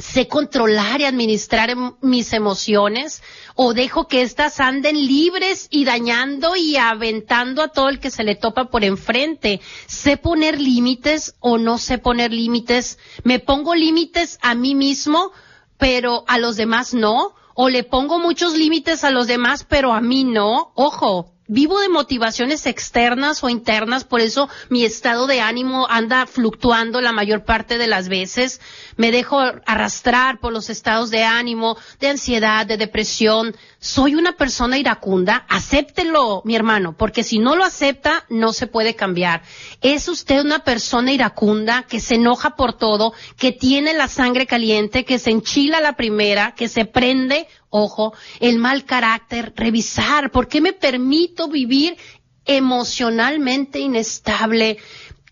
sé 0.00 0.28
controlar 0.28 1.00
y 1.00 1.04
administrar 1.04 1.70
em, 1.70 1.92
mis 2.00 2.32
emociones 2.32 3.22
o 3.54 3.74
dejo 3.74 4.06
que 4.06 4.22
éstas 4.22 4.60
anden 4.60 4.96
libres 4.96 5.68
y 5.70 5.84
dañando 5.84 6.56
y 6.56 6.76
aventando 6.76 7.62
a 7.62 7.68
todo 7.68 7.88
el 7.88 7.98
que 7.98 8.10
se 8.10 8.24
le 8.24 8.36
topa 8.36 8.66
por 8.66 8.84
enfrente. 8.84 9.60
Sé 9.86 10.16
poner 10.16 10.60
límites 10.60 11.34
o 11.40 11.58
no 11.58 11.78
sé 11.78 11.98
poner 11.98 12.32
límites. 12.32 12.98
Me 13.24 13.40
pongo 13.40 13.74
límites 13.74 14.38
a 14.42 14.54
mí 14.54 14.74
mismo, 14.74 15.32
pero 15.76 16.24
a 16.28 16.38
los 16.38 16.56
demás 16.56 16.94
no. 16.94 17.34
O 17.54 17.68
le 17.68 17.82
pongo 17.82 18.20
muchos 18.20 18.56
límites 18.56 19.02
a 19.02 19.10
los 19.10 19.26
demás, 19.26 19.66
pero 19.68 19.92
a 19.92 20.00
mí 20.00 20.22
no. 20.22 20.70
Ojo, 20.76 21.34
vivo 21.48 21.80
de 21.80 21.88
motivaciones 21.88 22.66
externas 22.66 23.42
o 23.42 23.48
internas, 23.48 24.04
por 24.04 24.20
eso 24.20 24.48
mi 24.68 24.84
estado 24.84 25.26
de 25.26 25.40
ánimo 25.40 25.86
anda 25.88 26.26
fluctuando 26.26 27.00
la 27.00 27.12
mayor 27.12 27.44
parte 27.44 27.78
de 27.78 27.86
las 27.86 28.08
veces. 28.08 28.60
Me 28.96 29.10
dejo 29.10 29.40
arrastrar 29.66 30.38
por 30.38 30.52
los 30.52 30.70
estados 30.70 31.10
de 31.10 31.24
ánimo, 31.24 31.76
de 31.98 32.10
ansiedad, 32.10 32.66
de 32.66 32.76
depresión. 32.76 33.56
Soy 33.80 34.16
una 34.16 34.32
persona 34.32 34.76
iracunda. 34.76 35.46
Acéptelo, 35.48 36.42
mi 36.44 36.56
hermano, 36.56 36.96
porque 36.96 37.22
si 37.22 37.38
no 37.38 37.54
lo 37.54 37.64
acepta, 37.64 38.24
no 38.28 38.52
se 38.52 38.66
puede 38.66 38.96
cambiar. 38.96 39.42
Es 39.80 40.08
usted 40.08 40.40
una 40.40 40.64
persona 40.64 41.12
iracunda 41.12 41.84
que 41.84 42.00
se 42.00 42.16
enoja 42.16 42.56
por 42.56 42.72
todo, 42.72 43.12
que 43.36 43.52
tiene 43.52 43.94
la 43.94 44.08
sangre 44.08 44.46
caliente, 44.46 45.04
que 45.04 45.20
se 45.20 45.30
enchila 45.30 45.80
la 45.80 45.92
primera, 45.92 46.54
que 46.56 46.68
se 46.68 46.86
prende 46.86 47.46
ojo, 47.70 48.14
el 48.40 48.58
mal 48.58 48.84
carácter, 48.84 49.52
revisar 49.54 50.30
por 50.30 50.48
qué 50.48 50.60
me 50.60 50.72
permito 50.72 51.48
vivir 51.48 51.96
emocionalmente 52.46 53.78
inestable, 53.78 54.78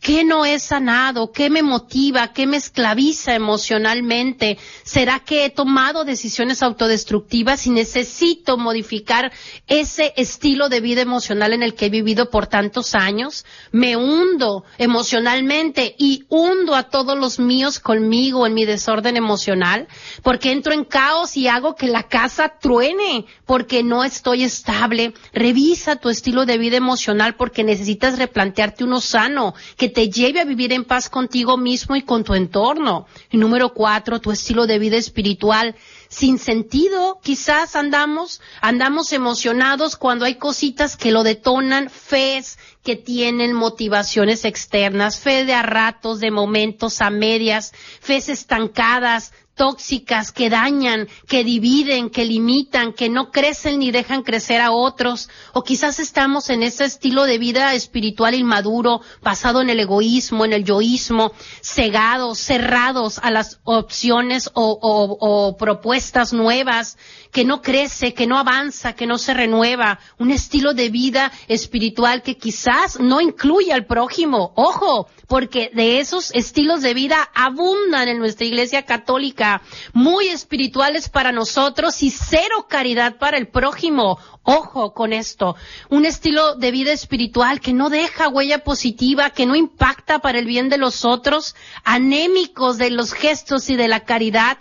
¿Qué 0.00 0.24
no 0.24 0.44
he 0.44 0.58
sanado? 0.58 1.32
¿Qué 1.32 1.50
me 1.50 1.62
motiva? 1.62 2.32
¿Qué 2.32 2.46
me 2.46 2.56
esclaviza 2.56 3.34
emocionalmente? 3.34 4.58
¿Será 4.82 5.20
que 5.20 5.44
he 5.44 5.50
tomado 5.50 6.04
decisiones 6.04 6.62
autodestructivas 6.62 7.66
y 7.66 7.70
necesito 7.70 8.56
modificar 8.56 9.32
ese 9.66 10.12
estilo 10.16 10.68
de 10.68 10.80
vida 10.80 11.00
emocional 11.00 11.52
en 11.52 11.62
el 11.62 11.74
que 11.74 11.86
he 11.86 11.90
vivido 11.90 12.30
por 12.30 12.46
tantos 12.46 12.94
años? 12.94 13.44
Me 13.72 13.96
hundo 13.96 14.64
emocionalmente 14.78 15.94
y 15.98 16.24
hundo 16.28 16.74
a 16.74 16.84
todos 16.84 17.18
los 17.18 17.38
míos 17.38 17.80
conmigo 17.80 18.46
en 18.46 18.54
mi 18.54 18.64
desorden 18.64 19.16
emocional 19.16 19.88
porque 20.22 20.52
entro 20.52 20.72
en 20.72 20.84
caos 20.84 21.36
y 21.36 21.48
hago 21.48 21.74
que 21.74 21.86
la 21.86 22.04
casa 22.04 22.54
truene 22.60 23.26
porque 23.44 23.82
no 23.82 24.04
estoy 24.04 24.44
estable. 24.44 25.14
Revisa 25.32 25.96
tu 25.96 26.08
estilo 26.10 26.46
de 26.46 26.58
vida 26.58 26.76
emocional 26.76 27.36
porque 27.36 27.64
necesitas 27.64 28.18
replantearte 28.18 28.84
uno 28.84 29.00
sano 29.00 29.54
te 29.88 30.10
lleve 30.10 30.40
a 30.40 30.44
vivir 30.44 30.72
en 30.72 30.84
paz 30.84 31.08
contigo 31.08 31.56
mismo 31.56 31.96
y 31.96 32.02
con 32.02 32.24
tu 32.24 32.34
entorno. 32.34 33.06
Y 33.30 33.36
número 33.36 33.72
cuatro, 33.74 34.20
tu 34.20 34.30
estilo 34.30 34.66
de 34.66 34.78
vida 34.78 34.96
espiritual. 34.96 35.74
Sin 36.08 36.38
sentido, 36.38 37.18
quizás 37.22 37.76
andamos, 37.76 38.40
andamos 38.60 39.12
emocionados 39.12 39.96
cuando 39.96 40.24
hay 40.24 40.36
cositas 40.36 40.96
que 40.96 41.10
lo 41.10 41.22
detonan, 41.22 41.90
fes 41.90 42.58
que 42.82 42.96
tienen 42.96 43.52
motivaciones 43.52 44.44
externas, 44.44 45.18
fe 45.18 45.44
de 45.44 45.54
a 45.54 45.62
ratos, 45.62 46.20
de 46.20 46.30
momentos, 46.30 47.00
a 47.00 47.10
medias, 47.10 47.72
fes 48.00 48.28
estancadas, 48.28 49.32
tóxicas 49.56 50.30
que 50.30 50.50
dañan, 50.50 51.08
que 51.26 51.42
dividen, 51.42 52.10
que 52.10 52.24
limitan, 52.24 52.92
que 52.92 53.08
no 53.08 53.30
crecen 53.32 53.80
ni 53.80 53.90
dejan 53.90 54.22
crecer 54.22 54.60
a 54.60 54.70
otros, 54.70 55.28
o 55.54 55.64
quizás 55.64 55.98
estamos 55.98 56.50
en 56.50 56.62
ese 56.62 56.84
estilo 56.84 57.24
de 57.24 57.38
vida 57.38 57.74
espiritual 57.74 58.34
inmaduro, 58.34 59.00
basado 59.22 59.62
en 59.62 59.70
el 59.70 59.80
egoísmo, 59.80 60.44
en 60.44 60.52
el 60.52 60.64
yoísmo, 60.64 61.32
cegados, 61.62 62.38
cerrados 62.38 63.18
a 63.18 63.30
las 63.30 63.58
opciones 63.64 64.50
o, 64.54 64.78
o 64.80 65.56
propuestas 65.56 66.32
nuevas, 66.32 66.98
que 67.32 67.44
no 67.44 67.60
crece, 67.60 68.14
que 68.14 68.26
no 68.26 68.38
avanza, 68.38 68.94
que 68.94 69.06
no 69.06 69.18
se 69.18 69.34
renueva, 69.34 69.98
un 70.18 70.30
estilo 70.30 70.74
de 70.74 70.88
vida 70.90 71.32
espiritual 71.48 72.22
que 72.22 72.36
quizás 72.36 72.98
no 73.00 73.20
incluye 73.20 73.72
al 73.72 73.86
prójimo. 73.86 74.52
Ojo, 74.54 75.08
porque 75.26 75.70
de 75.74 76.00
esos 76.00 76.30
estilos 76.34 76.82
de 76.82 76.94
vida 76.94 77.28
abundan 77.34 78.08
en 78.08 78.18
nuestra 78.18 78.46
iglesia 78.46 78.84
católica, 78.84 79.45
muy 79.92 80.28
espirituales 80.28 81.08
para 81.08 81.32
nosotros 81.32 82.02
y 82.02 82.10
cero 82.10 82.66
caridad 82.68 83.16
para 83.18 83.36
el 83.36 83.48
prójimo. 83.48 84.18
Ojo 84.42 84.94
con 84.94 85.12
esto, 85.12 85.56
un 85.90 86.06
estilo 86.06 86.54
de 86.54 86.70
vida 86.70 86.92
espiritual 86.92 87.60
que 87.60 87.72
no 87.72 87.90
deja 87.90 88.28
huella 88.28 88.62
positiva, 88.62 89.30
que 89.30 89.46
no 89.46 89.56
impacta 89.56 90.20
para 90.20 90.38
el 90.38 90.46
bien 90.46 90.68
de 90.68 90.78
los 90.78 91.04
otros, 91.04 91.56
anémicos 91.84 92.78
de 92.78 92.90
los 92.90 93.12
gestos 93.12 93.68
y 93.70 93.76
de 93.76 93.88
la 93.88 94.00
caridad, 94.00 94.58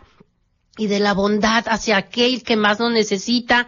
y 0.78 0.88
de 0.88 1.00
la 1.00 1.14
bondad 1.14 1.66
hacia 1.68 1.98
aquel 1.98 2.44
que 2.44 2.56
más 2.56 2.80
nos 2.80 2.92
necesita, 2.92 3.68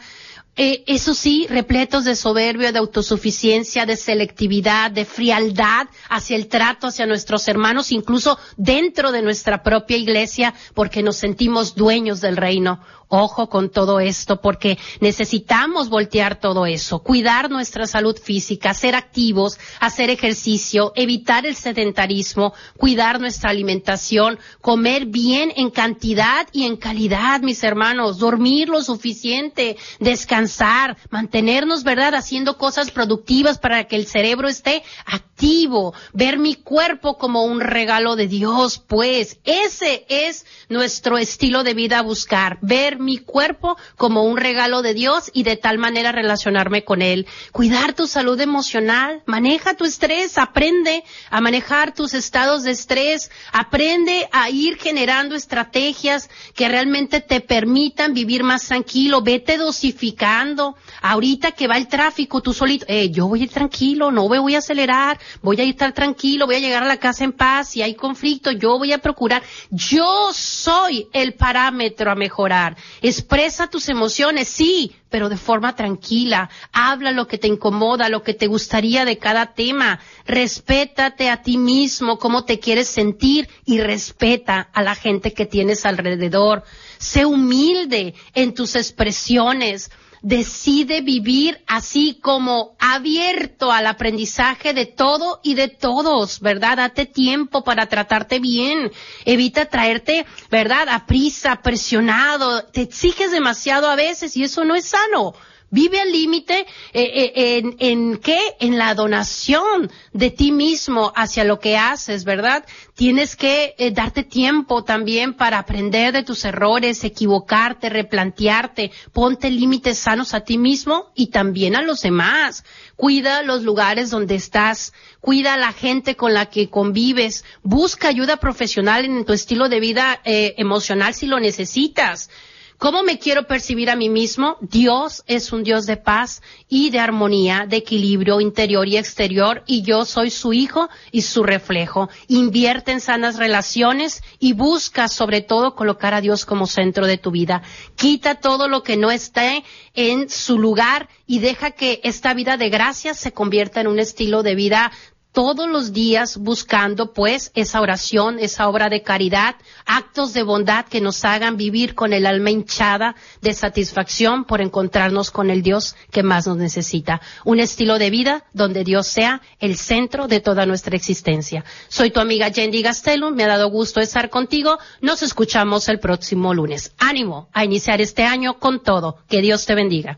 eh, 0.58 0.84
eso 0.88 1.14
sí, 1.14 1.46
repletos 1.50 2.04
de 2.04 2.16
soberbia, 2.16 2.72
de 2.72 2.80
autosuficiencia, 2.80 3.86
de 3.86 3.96
selectividad, 3.96 4.90
de 4.90 5.06
frialdad 5.06 5.88
hacia 6.10 6.36
el 6.36 6.48
trato 6.48 6.88
hacia 6.88 7.06
nuestros 7.06 7.48
hermanos, 7.48 7.92
incluso 7.92 8.40
dentro 8.58 9.12
de 9.12 9.22
nuestra 9.22 9.62
propia 9.62 9.98
iglesia, 9.98 10.56
porque 10.74 11.04
nos 11.04 11.18
sentimos 11.18 11.76
dueños 11.76 12.22
del 12.22 12.38
reino. 12.38 12.82
Ojo 13.10 13.48
con 13.48 13.70
todo 13.70 14.02
esto, 14.02 14.42
porque 14.42 14.78
necesitamos 15.00 15.88
voltear 15.88 16.42
todo 16.42 16.66
eso, 16.66 17.00
cuidar 17.00 17.50
nuestra 17.50 17.88
salud 17.88 18.18
física, 18.18 18.74
ser 18.74 18.96
activos, 18.96 19.58
hacer 19.80 20.10
ejercicio, 20.10 20.92
evitar 20.94 21.46
el 21.46 21.56
sedentarismo, 21.56 22.54
cuidar 22.76 23.22
nuestra 23.22 23.52
alimentación, 23.52 24.40
comer 24.60 25.06
bien 25.06 25.54
en 25.56 25.70
cantidad 25.70 26.48
y 26.52 26.66
en 26.66 26.76
calidad, 26.76 27.40
mis 27.40 27.64
hermanos, 27.64 28.18
dormir 28.18 28.68
lo 28.68 28.84
suficiente, 28.84 29.78
descansar, 30.02 30.98
mantenernos, 31.10 31.86
¿verdad?, 31.86 32.14
haciendo 32.14 32.58
cosas 32.58 32.92
productivas 32.92 33.58
para 33.58 33.86
que 33.86 33.96
el 33.96 34.06
cerebro 34.06 34.50
esté 34.50 34.84
activo, 35.06 35.94
ver 36.12 36.40
mi 36.40 36.56
cuerpo 36.56 37.18
como 37.18 37.46
un 37.46 37.62
regalo 37.62 38.18
de 38.18 38.28
Dios, 38.28 38.80
pues 38.80 39.40
ese 39.46 40.06
es 40.10 40.46
nuestro 40.68 41.18
estilo 41.18 41.64
de 41.64 41.74
vida 41.74 42.00
a 42.00 42.04
buscar, 42.04 42.60
ver 42.62 42.97
mi 43.00 43.18
cuerpo 43.18 43.78
como 43.96 44.24
un 44.24 44.38
regalo 44.38 44.82
de 44.82 44.94
Dios 44.94 45.32
y 45.34 45.44
de 45.44 45.58
tal 45.58 45.78
manera 45.78 46.12
relacionarme 46.12 46.84
con 46.84 47.02
Él. 47.02 47.28
Cuidar 47.52 47.94
tu 47.94 48.08
salud 48.08 48.40
emocional, 48.40 49.24
maneja 49.26 49.76
tu 49.76 49.86
estrés, 49.86 50.38
aprende 50.38 51.04
a 51.30 51.42
manejar 51.42 51.94
tus 51.94 52.14
estados 52.14 52.64
de 52.64 52.72
estrés, 52.72 53.32
aprende 53.52 54.28
a 54.32 54.50
ir 54.50 54.78
generando 54.78 55.36
estrategias 55.36 56.30
que 56.56 56.68
realmente 56.68 57.22
te 57.22 57.42
permitan 57.42 58.14
vivir 58.14 58.44
más 58.44 58.68
tranquilo, 58.68 59.22
vete 59.22 59.58
dosificando. 59.58 60.76
Ahorita 61.02 61.52
que 61.52 61.68
va 61.68 61.78
el 61.78 61.88
tráfico, 61.88 62.42
tú 62.42 62.54
solito, 62.54 62.86
eh, 62.88 63.10
yo 63.10 63.28
voy 63.28 63.42
a 63.42 63.44
ir 63.44 63.50
tranquilo, 63.50 64.12
no 64.12 64.28
me 64.28 64.40
voy 64.40 64.56
a 64.56 64.60
acelerar, 64.60 65.20
voy 65.42 65.60
a 65.60 65.64
estar 65.64 65.94
tranquilo, 65.94 66.46
voy 66.46 66.56
a 66.56 66.60
llegar 66.60 66.84
a 66.84 66.88
la 66.88 66.98
casa 66.98 67.24
en 67.24 67.34
paz, 67.34 67.70
si 67.70 67.82
hay 67.82 67.96
conflicto, 67.96 68.52
yo 68.52 68.78
voy 68.78 68.94
a 68.94 68.98
procurar, 69.00 69.44
yo 69.70 70.32
soy 70.34 71.08
el 71.14 71.34
parámetro 71.34 72.12
a 72.12 72.16
mejorar. 72.16 72.78
Expresa 73.02 73.68
tus 73.68 73.90
emociones, 73.90 74.48
sí, 74.48 74.96
pero 75.10 75.30
de 75.30 75.38
forma 75.38 75.76
tranquila. 75.76 76.50
Habla 76.72 77.12
lo 77.12 77.28
que 77.28 77.38
te 77.38 77.48
incomoda, 77.48 78.10
lo 78.10 78.24
que 78.24 78.34
te 78.34 78.48
gustaría 78.48 79.06
de 79.06 79.18
cada 79.18 79.54
tema. 79.54 80.00
Respétate 80.26 81.30
a 81.30 81.42
ti 81.42 81.58
mismo, 81.58 82.18
cómo 82.18 82.46
te 82.46 82.60
quieres 82.60 82.88
sentir 82.88 83.50
y 83.66 83.80
respeta 83.80 84.70
a 84.74 84.82
la 84.82 84.96
gente 84.96 85.34
que 85.34 85.46
tienes 85.46 85.86
alrededor. 85.86 86.64
Sé 86.98 87.26
humilde 87.26 88.16
en 88.34 88.54
tus 88.54 88.76
expresiones 88.76 89.92
decide 90.22 91.02
vivir 91.02 91.64
así 91.68 92.20
como 92.22 92.76
abierto 92.80 93.72
al 93.72 93.88
aprendizaje 93.88 94.74
de 94.74 94.86
todo 94.86 95.40
y 95.44 95.56
de 95.56 95.68
todos, 95.68 96.40
¿verdad? 96.40 96.78
Date 96.78 97.06
tiempo 97.06 97.64
para 97.64 97.88
tratarte 97.88 98.40
bien. 98.40 98.92
Evita 99.26 99.66
traerte, 99.66 100.26
¿verdad? 100.50 100.90
A 100.90 101.06
prisa, 101.06 101.62
presionado. 101.62 102.66
Te 102.66 102.82
exiges 102.82 103.32
demasiado 103.32 103.90
a 103.90 103.96
veces 103.96 104.36
y 104.38 104.44
eso 104.44 104.64
no 104.66 104.76
es 104.76 104.86
sano. 104.86 105.34
Vive 105.70 106.00
al 106.00 106.14
límite 106.14 106.60
eh, 106.60 106.66
eh, 106.94 107.58
en, 107.58 107.76
en 107.80 108.18
qué? 108.20 108.40
En 108.62 108.78
la 108.78 108.96
donación 108.96 109.92
de 110.14 110.32
ti 110.32 110.54
mismo 110.54 111.12
hacia 111.14 111.44
lo 111.44 111.60
que 111.60 111.76
haces, 111.76 112.24
¿verdad? 112.24 112.66
Tienes 112.96 113.36
que 113.36 113.76
eh, 113.78 113.92
darte 113.92 114.24
tiempo 114.24 114.86
también 114.86 115.34
para 115.34 115.60
aprender 115.60 116.14
de 116.14 116.24
tus 116.24 116.46
errores, 116.46 117.04
equivocarte, 117.04 117.90
replantearte, 117.90 118.92
ponte 119.12 119.52
límites 119.52 119.98
sanos 119.98 120.34
a 120.34 120.40
ti 120.40 120.58
mismo 120.58 121.12
y 121.16 121.28
también 121.28 121.76
a 121.76 121.82
los 121.82 122.02
demás. 122.02 122.64
Cuida 122.96 123.44
los 123.44 123.64
lugares 123.64 124.10
donde 124.10 124.36
estás, 124.36 124.94
cuida 125.20 125.56
a 125.56 125.58
la 125.58 125.74
gente 125.74 126.16
con 126.16 126.34
la 126.34 126.46
que 126.46 126.70
convives, 126.70 127.44
busca 127.62 128.08
ayuda 128.08 128.38
profesional 128.38 129.04
en 129.04 129.26
tu 129.26 129.34
estilo 129.34 129.68
de 129.68 129.82
vida 129.82 130.22
emocional 130.24 131.14
si 131.14 131.28
lo 131.28 131.40
necesitas. 131.40 132.30
¿Cómo 132.78 133.02
me 133.02 133.18
quiero 133.18 133.48
percibir 133.48 133.90
a 133.90 133.96
mí 133.96 134.08
mismo? 134.08 134.58
Dios 134.62 135.24
es 135.26 135.52
un 135.52 135.64
Dios 135.64 135.88
de 135.88 135.98
paz 135.98 136.44
y 136.70 136.92
de 136.92 137.00
armonía, 137.00 137.66
de 137.68 137.78
equilibrio 137.78 138.40
interior 138.40 138.88
y 138.88 138.98
exterior, 138.98 139.64
y 139.66 139.82
yo 139.82 140.06
soy 140.06 140.30
su 140.30 140.54
hijo 140.54 140.88
y 141.12 141.24
su 141.24 141.42
reflejo. 141.42 142.08
Invierte 142.28 142.92
en 142.92 143.02
sanas 143.02 143.38
relaciones 143.38 144.22
y 144.38 144.54
busca 144.54 145.08
sobre 145.08 145.42
todo 145.42 145.74
colocar 145.74 146.14
a 146.14 146.22
Dios 146.22 146.46
como 146.46 146.68
centro 146.68 147.08
de 147.08 147.18
tu 147.18 147.32
vida. 147.32 147.64
Quita 147.96 148.36
todo 148.36 148.68
lo 148.68 148.84
que 148.84 148.96
no 148.96 149.10
esté 149.10 149.64
en 149.96 150.30
su 150.30 150.60
lugar 150.60 151.10
y 151.26 151.40
deja 151.40 151.72
que 151.72 152.00
esta 152.04 152.36
vida 152.36 152.58
de 152.58 152.70
gracia 152.70 153.16
se 153.16 153.32
convierta 153.32 153.82
en 153.82 153.88
un 153.88 153.98
estilo 153.98 154.44
de 154.44 154.54
vida 154.54 154.92
todos 155.38 155.70
los 155.70 155.94
días 155.94 156.38
buscando 156.38 157.14
pues 157.14 157.52
esa 157.54 157.80
oración, 157.80 158.40
esa 158.40 158.68
obra 158.68 158.90
de 158.90 159.04
caridad, 159.04 159.56
actos 159.86 160.34
de 160.34 160.42
bondad 160.42 160.86
que 160.88 161.00
nos 161.00 161.24
hagan 161.26 161.58
vivir 161.58 161.94
con 161.94 162.12
el 162.12 162.26
alma 162.26 162.50
hinchada 162.50 163.16
de 163.40 163.54
satisfacción 163.54 164.46
por 164.46 164.62
encontrarnos 164.62 165.30
con 165.30 165.52
el 165.52 165.62
Dios 165.62 165.96
que 166.10 166.24
más 166.24 166.48
nos 166.48 166.58
necesita. 166.58 167.22
Un 167.46 167.60
estilo 167.60 168.00
de 168.00 168.10
vida 168.10 168.46
donde 168.52 168.84
Dios 168.84 169.06
sea 169.06 169.44
el 169.60 169.78
centro 169.78 170.28
de 170.28 170.40
toda 170.40 170.66
nuestra 170.66 170.96
existencia. 170.96 171.64
Soy 171.88 172.10
tu 172.10 172.20
amiga 172.20 172.50
Jenny 172.50 172.82
Gastelum, 172.82 173.36
me 173.36 173.44
ha 173.44 173.48
dado 173.48 173.70
gusto 173.70 174.00
estar 174.00 174.32
contigo. 174.32 174.80
Nos 175.02 175.22
escuchamos 175.22 175.88
el 175.88 176.00
próximo 176.00 176.56
lunes. 176.56 176.94
Ánimo 176.98 177.48
a 177.54 177.64
iniciar 177.64 178.02
este 178.02 178.24
año 178.24 178.58
con 178.58 178.82
todo. 178.82 179.20
Que 179.30 179.44
Dios 179.44 179.68
te 179.68 179.76
bendiga. 179.76 180.18